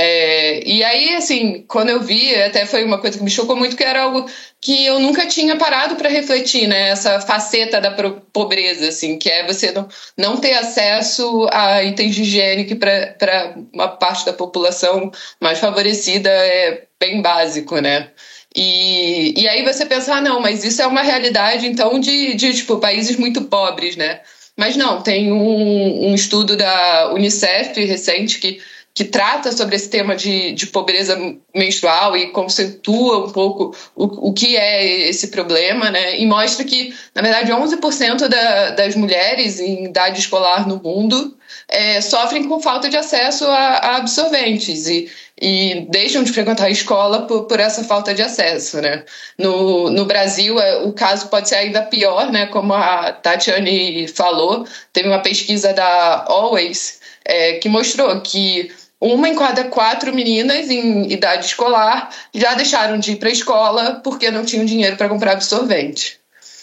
[0.00, 3.76] É, e aí, assim, quando eu vi, até foi uma coisa que me chocou muito,
[3.76, 4.30] que era algo
[4.60, 6.90] que eu nunca tinha parado para refletir, né?
[6.90, 7.90] Essa faceta da
[8.32, 13.56] pobreza, assim, que é você não, não ter acesso a itens de higiene que para
[13.74, 18.10] uma parte da população mais favorecida é bem básico, né?
[18.54, 22.54] E, e aí você pensa, ah, não, mas isso é uma realidade, então, de, de
[22.54, 24.20] tipo, países muito pobres, né?
[24.56, 28.60] Mas não, tem um, um estudo da Unicef recente que
[28.98, 31.16] que trata sobre esse tema de, de pobreza
[31.54, 36.18] menstrual e concentua um pouco o, o que é esse problema, né?
[36.18, 41.36] E mostra que, na verdade, 11% da, das mulheres em idade escolar no mundo
[41.68, 45.08] é, sofrem com falta de acesso a, a absorventes e,
[45.40, 49.04] e deixam de frequentar a escola por, por essa falta de acesso, né?
[49.38, 52.46] No, no Brasil, é, o caso pode ser ainda pior, né?
[52.46, 59.34] Como a Tatiane falou, teve uma pesquisa da Always é, que mostrou que uma em
[59.34, 64.44] cada quatro meninas em idade escolar já deixaram de ir para a escola porque não
[64.44, 66.18] tinham dinheiro para comprar absorvente.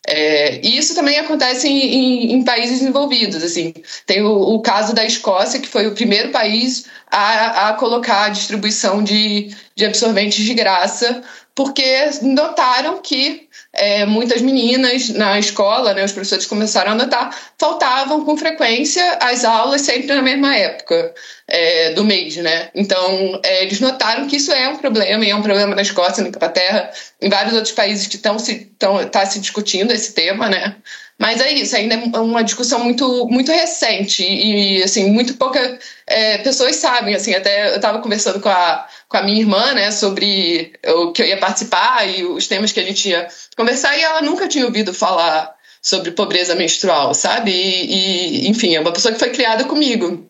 [0.08, 3.44] É, e isso também acontece em, em, em países envolvidos.
[3.44, 3.74] Assim.
[4.06, 8.30] Tem o, o, caso da Escócia, que foi o primeiro país a, a colocar a
[8.30, 11.24] distribuição de, de absorventes de graça,
[11.56, 13.45] porque notaram que
[13.76, 19.44] é, muitas meninas na escola, né, os professores começaram a notar, faltavam com frequência as
[19.44, 21.14] aulas sempre na mesma época
[21.48, 22.70] é, do mês, né?
[22.74, 26.24] Então, é, eles notaram que isso é um problema, e é um problema na Escócia,
[26.24, 26.90] na Inglaterra,
[27.22, 30.76] em vários outros países que estão se, tão, tá se discutindo esse tema, né?
[31.18, 36.40] Mas é isso, ainda é uma discussão muito, muito recente e, assim, muito pouca é,
[36.40, 40.74] pessoas sabem, assim, até eu estava conversando com a, com a minha irmã, né, sobre
[40.86, 44.22] o que eu ia participar e os temas que a gente ia conversar e ela
[44.22, 47.52] nunca tinha ouvido falar sobre pobreza menstrual, sabe?
[47.52, 50.28] E, e enfim, é uma pessoa que foi criada comigo.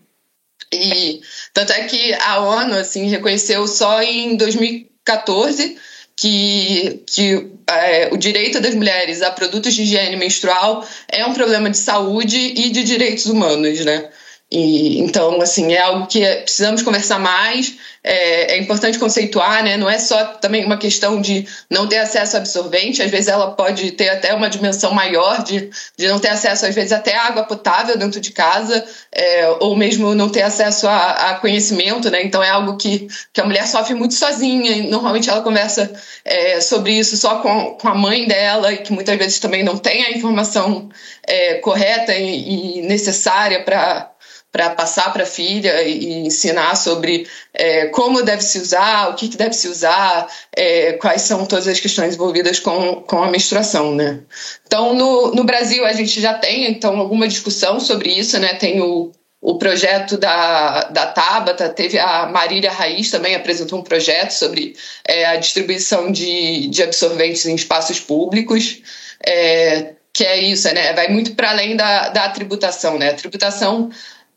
[0.72, 1.22] E
[1.54, 5.78] tanto é que a ONU, assim, reconheceu só em 2014
[6.16, 11.70] que, que é, o direito das mulheres a produtos de higiene menstrual é um problema
[11.70, 14.09] de saúde e de direitos humanos, né?
[14.49, 17.76] E, então, assim, é algo que precisamos conversar mais,
[18.06, 19.78] é, é, importante conceituar, né?
[19.78, 23.51] Não é só também uma questão de não ter acesso a absorvente, às vezes ela
[23.51, 27.43] pode ter até uma dimensão maior de, de não ter acesso, às vezes, até água
[27.45, 32.22] potável dentro de casa, é, ou mesmo não ter acesso a, a, conhecimento, né?
[32.24, 35.91] Então é algo que, que a mulher sofre muito sozinha, normalmente ela conversa
[36.24, 39.78] é, sobre isso só com, com a mãe dela, e que muitas vezes também não
[39.78, 40.89] tem a informação
[41.26, 44.14] é, correta e, e necessária para
[44.56, 49.28] para passar para a filha e ensinar sobre é, como deve se usar, o que,
[49.28, 53.93] que deve se usar, é, quais são todas as questões envolvidas com, com a menstruação,
[53.93, 54.22] né?
[54.66, 58.53] Então, no, no Brasil, a gente já tem, então, alguma discussão sobre isso, né?
[58.53, 64.32] Tem o, o projeto da, da Tabata, teve a Marília Raiz também apresentou um projeto
[64.32, 64.74] sobre
[65.06, 68.82] é, a distribuição de, de absorventes em espaços públicos,
[69.22, 70.93] é, que é isso, né?
[70.93, 73.10] Vai muito para além da, da tributação, né?
[73.10, 73.91] A tributação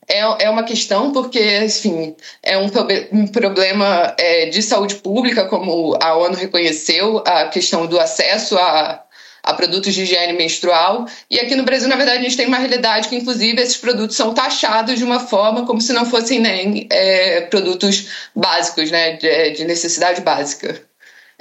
[0.09, 2.67] é, é uma questão porque, enfim, é um,
[3.11, 9.03] um problema é, de saúde pública, como a ONU reconheceu, a questão do acesso a,
[9.43, 11.05] a produtos de higiene menstrual.
[11.29, 14.17] E aqui no Brasil, na verdade, a gente tem uma realidade que, inclusive, esses produtos
[14.17, 19.51] são taxados de uma forma como se não fossem nem é, produtos básicos, né, de,
[19.51, 20.81] de necessidade básica.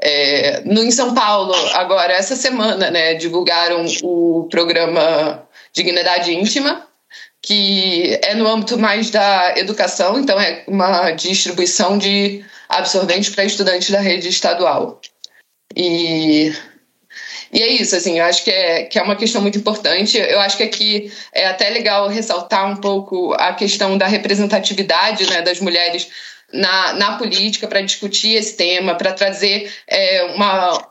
[0.00, 6.87] É, no, em São Paulo, agora, essa semana, né, divulgaram o programa Dignidade Íntima,
[7.48, 13.88] que é no âmbito mais da educação, então é uma distribuição de absorventes para estudantes
[13.88, 15.00] da rede estadual.
[15.74, 16.52] E,
[17.50, 20.18] e é isso, assim, eu acho que é, que é uma questão muito importante.
[20.18, 25.40] Eu acho que aqui é até legal ressaltar um pouco a questão da representatividade né,
[25.40, 26.06] das mulheres
[26.52, 30.86] na, na política para discutir esse tema, para trazer é, uma,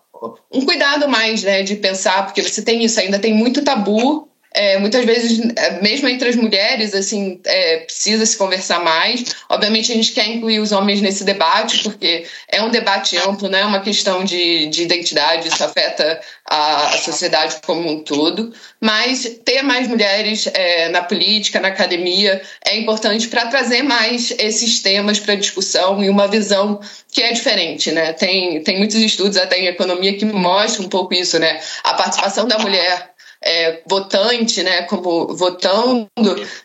[0.51, 4.26] um cuidado mais né, de pensar, porque você tem isso, ainda tem muito tabu
[4.57, 9.23] é, muitas vezes, é, mesmo entre as mulheres, assim, é, precisa se conversar mais.
[9.47, 13.59] Obviamente, a gente quer incluir os homens nesse debate, porque é um debate amplo, não
[13.59, 18.51] é uma questão de, de identidade, isso afeta a, a sociedade como um todo.
[18.81, 24.81] Mas ter mais mulheres é, na política, na academia, é importante para trazer mais esses
[24.81, 26.79] temas para discussão e uma visão
[27.11, 28.11] que é diferente, né?
[28.13, 31.59] Tem, tem muitos estudos até em economia que mostram um pouco isso, né?
[31.83, 36.09] A participação da mulher é, votante, né, como votando,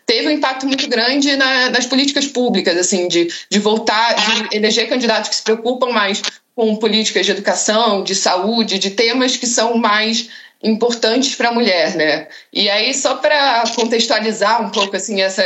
[0.05, 4.89] teve um impacto muito grande na, nas políticas públicas, assim, de, de voltar, de eleger
[4.89, 6.21] candidatos que se preocupam mais
[6.55, 10.29] com políticas de educação, de saúde, de temas que são mais
[10.63, 12.27] importantes para a mulher, né?
[12.51, 15.43] E aí só para contextualizar um pouco assim essa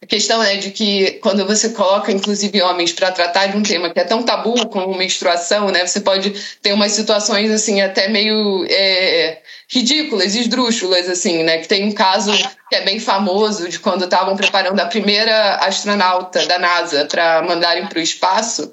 [0.00, 3.90] a questão é de que quando você coloca, inclusive, homens para tratar de um tema
[3.90, 5.84] que é tão tabu como menstruação, né?
[5.84, 6.30] Você pode
[6.62, 9.38] ter umas situações, assim, até meio é,
[9.68, 11.58] ridículas, esdrúxulas, assim, né?
[11.58, 12.32] Que tem um caso
[12.70, 17.88] que é bem famoso de quando estavam preparando a primeira astronauta da NASA para mandarem
[17.88, 18.72] para o espaço.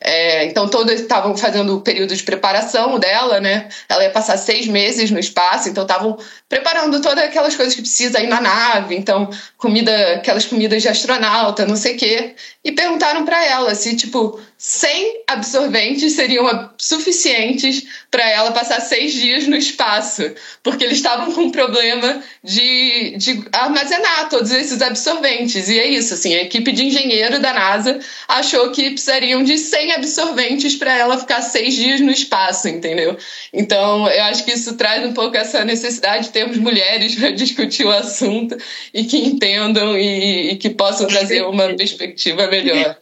[0.00, 3.68] É, então, todos estavam fazendo o período de preparação dela, né?
[3.88, 6.18] Ela ia passar seis meses no espaço, então estavam
[6.54, 9.28] preparando todas aquelas coisas que precisa aí na nave, então,
[9.58, 12.36] comida, aquelas comidas de astronauta, não sei o quê.
[12.64, 19.46] E perguntaram para ela se, tipo, 100 absorventes seriam suficientes para ela passar seis dias
[19.46, 20.22] no espaço,
[20.62, 25.68] porque eles estavam com um problema de, de armazenar todos esses absorventes.
[25.68, 29.92] E é isso, assim, a equipe de engenheiro da NASA achou que precisariam de 100
[29.92, 33.18] absorventes para ela ficar seis dias no espaço, entendeu?
[33.52, 37.84] Então, eu acho que isso traz um pouco essa necessidade de termos mulheres para discutir
[37.84, 38.56] o assunto
[38.92, 42.96] e que entendam e, e que possam trazer uma perspectiva melhor.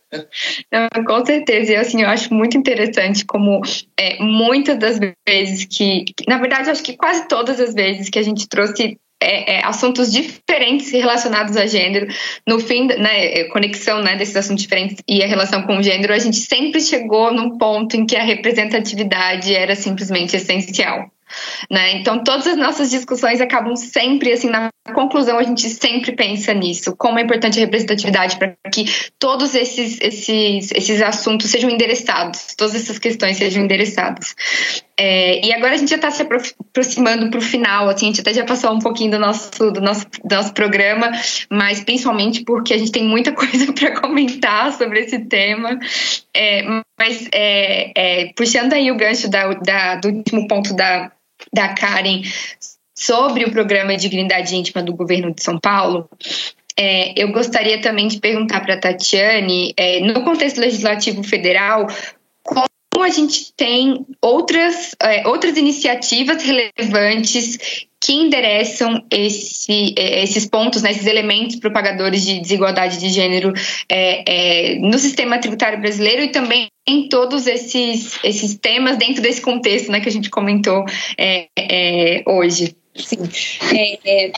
[0.71, 3.61] Não, com certeza, e assim, eu acho muito interessante como
[3.99, 8.23] é, muitas das vezes que, na verdade, acho que quase todas as vezes que a
[8.23, 12.09] gente trouxe é, é, assuntos diferentes relacionados a gênero,
[12.47, 16.19] no fim, né, conexão né, desses assuntos diferentes e a relação com o gênero, a
[16.19, 21.09] gente sempre chegou num ponto em que a representatividade era simplesmente essencial.
[21.71, 21.99] Né?
[21.99, 26.95] Então, todas as nossas discussões acabam sempre, assim, na conclusão, a gente sempre pensa nisso,
[26.97, 28.85] como é importante a representatividade para que
[29.19, 34.35] todos esses, esses, esses assuntos sejam endereçados, todas essas questões sejam endereçadas.
[34.99, 38.21] É, e agora a gente já está se aproximando para o final, assim, a gente
[38.21, 41.11] até já passou um pouquinho do nosso, do nosso, do nosso programa,
[41.49, 45.79] mas principalmente porque a gente tem muita coisa para comentar sobre esse tema.
[46.35, 46.63] É,
[46.99, 51.11] mas é, é, puxando aí o gancho da, da, do último ponto da,
[51.53, 52.23] da Karen
[52.95, 56.09] sobre o programa de dignidade íntima do governo de São Paulo,
[56.77, 61.87] é, eu gostaria também de perguntar para a Tatiane, é, no contexto legislativo federal,
[62.45, 70.83] como a gente tem outras, é, outras iniciativas relevantes que endereçam esse, é, esses pontos,
[70.83, 73.53] né, esses elementos propagadores de desigualdade de gênero
[73.89, 79.41] é, é, no sistema tributário brasileiro e também em todos esses, esses temas dentro desse
[79.41, 80.85] contexto né, que a gente comentou
[81.17, 82.77] é, é, hoje.
[82.95, 83.17] Sim,
[84.05, 84.33] é, é,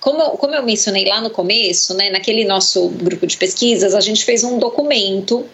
[0.00, 4.00] como, eu, como eu mencionei lá no começo, né, naquele nosso grupo de pesquisas, a
[4.00, 5.46] gente fez um documento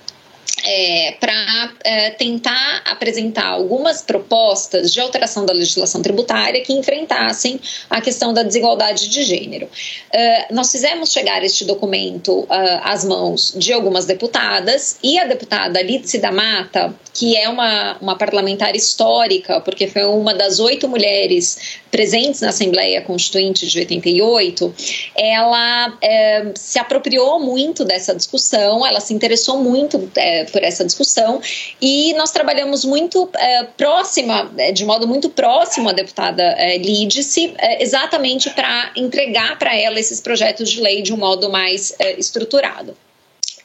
[0.65, 8.01] é, para é, tentar apresentar algumas propostas de alteração da legislação tributária que enfrentassem a
[8.01, 9.69] questão da desigualdade de gênero.
[10.13, 15.81] É, nós fizemos chegar este documento é, às mãos de algumas deputadas e a deputada
[15.83, 21.79] Lídice da Mata, que é uma, uma parlamentar histórica, porque foi uma das oito mulheres
[21.91, 24.75] presentes na Assembleia Constituinte de 88,
[25.17, 31.41] ela é, se apropriou muito dessa discussão, ela se interessou muito é, por essa discussão.
[31.81, 37.55] E nós trabalhamos muito é, próxima, é, de modo muito próximo à deputada é, Lídice,
[37.59, 42.97] é, exatamente para entregar para ela esses projetos de lei de um modo mais estruturado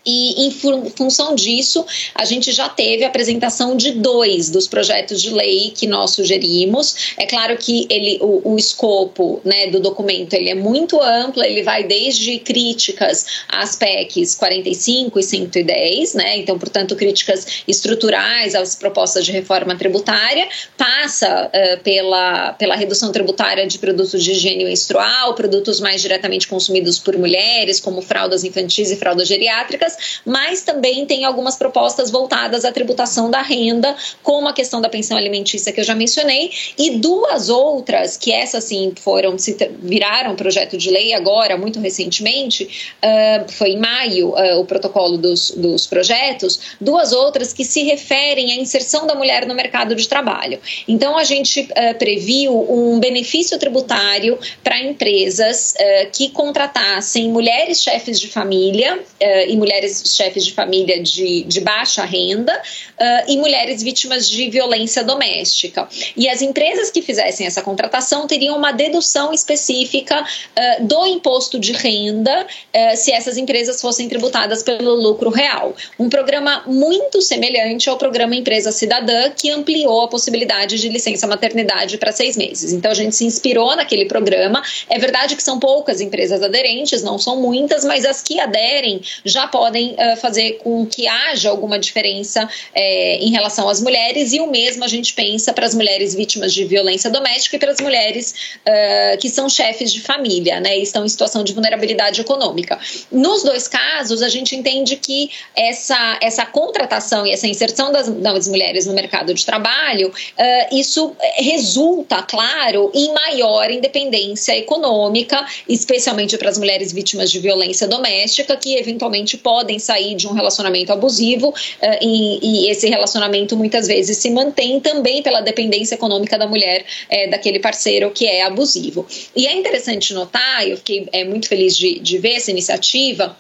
[0.06, 5.34] e em função disso, a gente já teve a apresentação de dois dos projetos de
[5.34, 7.14] lei que nós sugerimos.
[7.18, 11.64] É claro que ele, o, o escopo né, do documento ele é muito amplo, ele
[11.64, 19.26] vai desde críticas às PECs 45 e 110, né, então, portanto, críticas estruturais às propostas
[19.26, 20.47] de reforma tributária,
[20.78, 26.99] passa uh, pela, pela redução tributária de produtos de higiene menstrual, produtos mais diretamente consumidos
[26.99, 29.92] por mulheres, como fraldas infantis e fraldas geriátricas
[30.25, 35.17] mas também tem algumas propostas voltadas à tributação da renda, como a questão da pensão
[35.17, 40.77] alimentícia que eu já mencionei, e duas outras, que essas sim foram, se viraram projeto
[40.77, 46.59] de lei agora, muito recentemente, uh, foi em maio uh, o protocolo dos, dos projetos,
[46.79, 50.59] duas outras que se referem à inserção da mulher no mercado de trabalho.
[50.87, 55.73] Então, a gente uh, previu um benefício tributário para empresas
[56.11, 58.99] que contratassem mulheres chefes de família
[59.47, 64.49] e mulheres mulheres chefes de família de, de baixa renda uh, e mulheres vítimas de
[64.49, 65.88] violência doméstica.
[66.15, 71.73] E as empresas que fizessem essa contratação teriam uma dedução específica uh, do imposto de
[71.73, 75.75] renda uh, se essas empresas fossem tributadas pelo lucro real.
[75.99, 81.97] Um programa muito semelhante ao programa Empresa Cidadã, que ampliou a possibilidade de licença maternidade
[81.97, 82.71] para seis meses.
[82.71, 84.61] Então a gente se inspirou naquele programa.
[84.89, 89.47] É verdade que são poucas empresas aderentes, não são muitas, mas as que aderem já
[89.47, 94.39] podem podem uh, fazer com que haja alguma diferença é, em relação às mulheres, e
[94.39, 97.82] o mesmo a gente pensa para as mulheres vítimas de violência doméstica e para as
[97.82, 98.36] mulheres
[98.67, 102.80] uh, que são chefes de família, né, e estão em situação de vulnerabilidade econômica.
[103.11, 108.47] Nos dois casos, a gente entende que essa, essa contratação e essa inserção das, das
[108.47, 116.49] mulheres no mercado de trabalho, uh, isso resulta, claro, em maior independência econômica, especialmente para
[116.49, 121.49] as mulheres vítimas de violência doméstica, que eventualmente podem podem sair de um relacionamento abusivo
[121.49, 121.53] uh,
[122.01, 127.30] e, e, esse relacionamento muitas vezes se mantém também pela dependência econômica da mulher é,
[127.30, 129.07] daquele parceiro que é abusivo.
[129.34, 133.38] E é interessante notar, eu fiquei é, muito feliz de, de ver essa iniciativa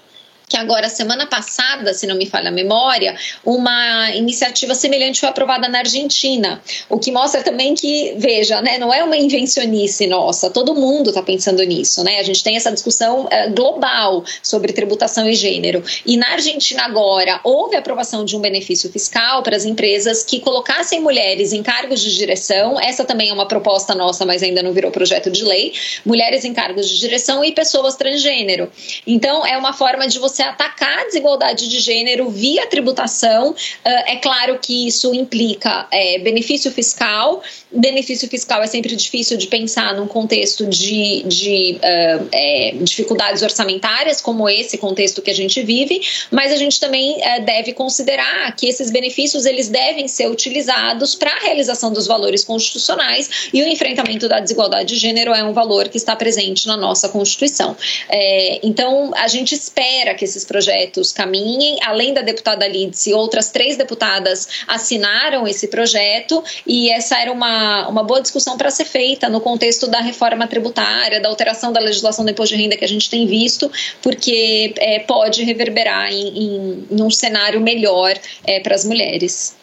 [0.53, 5.67] que agora, semana passada, se não me falha a memória, uma iniciativa semelhante foi aprovada
[5.67, 10.75] na Argentina, o que mostra também que, veja, né, não é uma invencionice nossa, todo
[10.75, 12.19] mundo está pensando nisso, né?
[12.19, 15.83] A gente tem essa discussão uh, global sobre tributação e gênero.
[16.05, 20.39] E na Argentina agora houve a aprovação de um benefício fiscal para as empresas que
[20.39, 22.79] colocassem mulheres em cargos de direção.
[22.79, 25.73] Essa também é uma proposta nossa, mas ainda não virou projeto de lei.
[26.05, 28.71] Mulheres em cargos de direção e pessoas transgênero.
[29.07, 33.51] Então, é uma forma de você atacar a desigualdade de gênero via tributação.
[33.51, 37.41] Uh, é claro que isso implica é, benefício fiscal.
[37.71, 44.21] Benefício fiscal é sempre difícil de pensar num contexto de, de uh, é, dificuldades orçamentárias,
[44.21, 48.67] como esse contexto que a gente vive, mas a gente também uh, deve considerar que
[48.67, 54.27] esses benefícios eles devem ser utilizados para a realização dos valores constitucionais e o enfrentamento
[54.27, 57.75] da desigualdade de gênero é um valor que está presente na nossa Constituição.
[58.09, 61.77] É, então, a gente espera que esses projetos caminhem.
[61.83, 68.03] Além da deputada Lindsay, outras três deputadas assinaram esse projeto e essa era uma, uma
[68.03, 72.31] boa discussão para ser feita no contexto da reforma tributária, da alteração da legislação do
[72.31, 73.71] imposto de renda que a gente tem visto,
[74.01, 78.13] porque é, pode reverberar em, em, em, um cenário melhor
[78.45, 79.55] é, para as mulheres.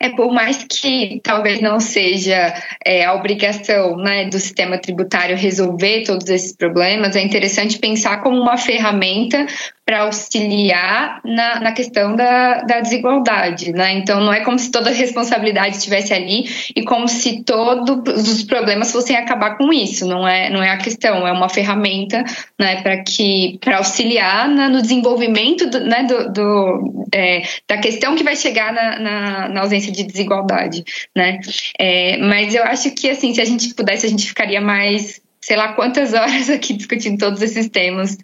[0.00, 6.04] É, por mais que talvez não seja é, a obrigação né, do sistema tributário resolver
[6.04, 9.44] todos esses problemas, é interessante pensar como uma ferramenta
[9.88, 13.94] para auxiliar na, na questão da, da desigualdade, né?
[13.94, 16.44] Então não é como se toda a responsabilidade estivesse ali
[16.76, 20.06] e como se todos os problemas fossem acabar com isso.
[20.06, 22.22] Não é, não é a questão, é uma ferramenta,
[22.58, 28.14] né, para que para auxiliar na, no desenvolvimento do, né, do, do é, da questão
[28.14, 30.84] que vai chegar na, na, na ausência de desigualdade,
[31.16, 31.40] né?
[31.78, 35.18] É, mas eu acho que assim, se a gente pudesse, a gente ficaria mais
[35.48, 38.18] sei lá quantas horas aqui discutindo todos esses temas.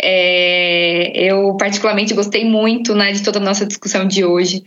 [0.00, 4.62] É, eu particularmente gostei muito né, de toda a nossa discussão de hoje.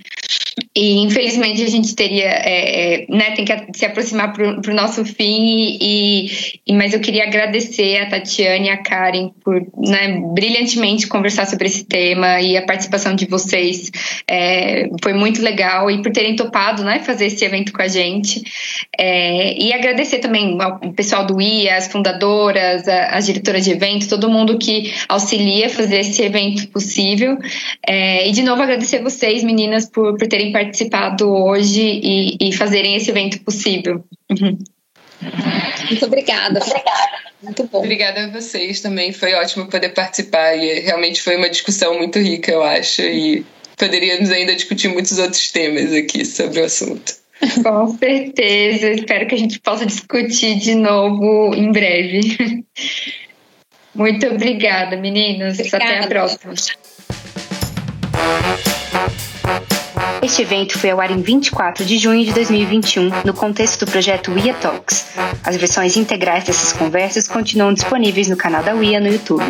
[0.76, 5.06] E infelizmente a gente teria, é, é né, tem que se aproximar para o nosso
[5.06, 5.78] fim.
[5.80, 11.46] E, e, mas eu queria agradecer a Tatiane e a Karen por né, brilhantemente conversar
[11.48, 13.92] sobre esse tema e a participação de vocês
[14.28, 18.42] é, foi muito legal e por terem topado, né, fazer esse evento com a gente.
[18.98, 24.30] É, e agradecer também ao pessoal do IA, as fundadoras, as diretoras de eventos, todo
[24.30, 27.38] mundo que auxilia a fazer esse evento possível.
[27.88, 32.96] É, e de novo agradecer vocês, meninas, por, por terem participado hoje e, e fazerem
[32.96, 34.04] esse evento possível.
[35.90, 36.60] Muito obrigada.
[37.44, 37.80] Muito bom.
[37.80, 39.12] Obrigada a vocês também.
[39.12, 43.02] Foi ótimo poder participar e realmente foi uma discussão muito rica, eu acho.
[43.02, 43.46] E
[43.78, 47.14] poderíamos ainda discutir muitos outros temas aqui sobre o assunto.
[47.64, 48.92] Com certeza.
[48.92, 52.64] Espero que a gente possa discutir de novo em breve.
[53.94, 55.60] Muito obrigada, meninas.
[55.60, 55.84] Obrigada.
[55.84, 56.54] Até a próxima.
[60.32, 64.32] Este evento foi ao ar em 24 de junho de 2021, no contexto do projeto
[64.32, 65.08] WIA Talks.
[65.44, 69.44] As versões integrais dessas conversas continuam disponíveis no canal da WIA no YouTube.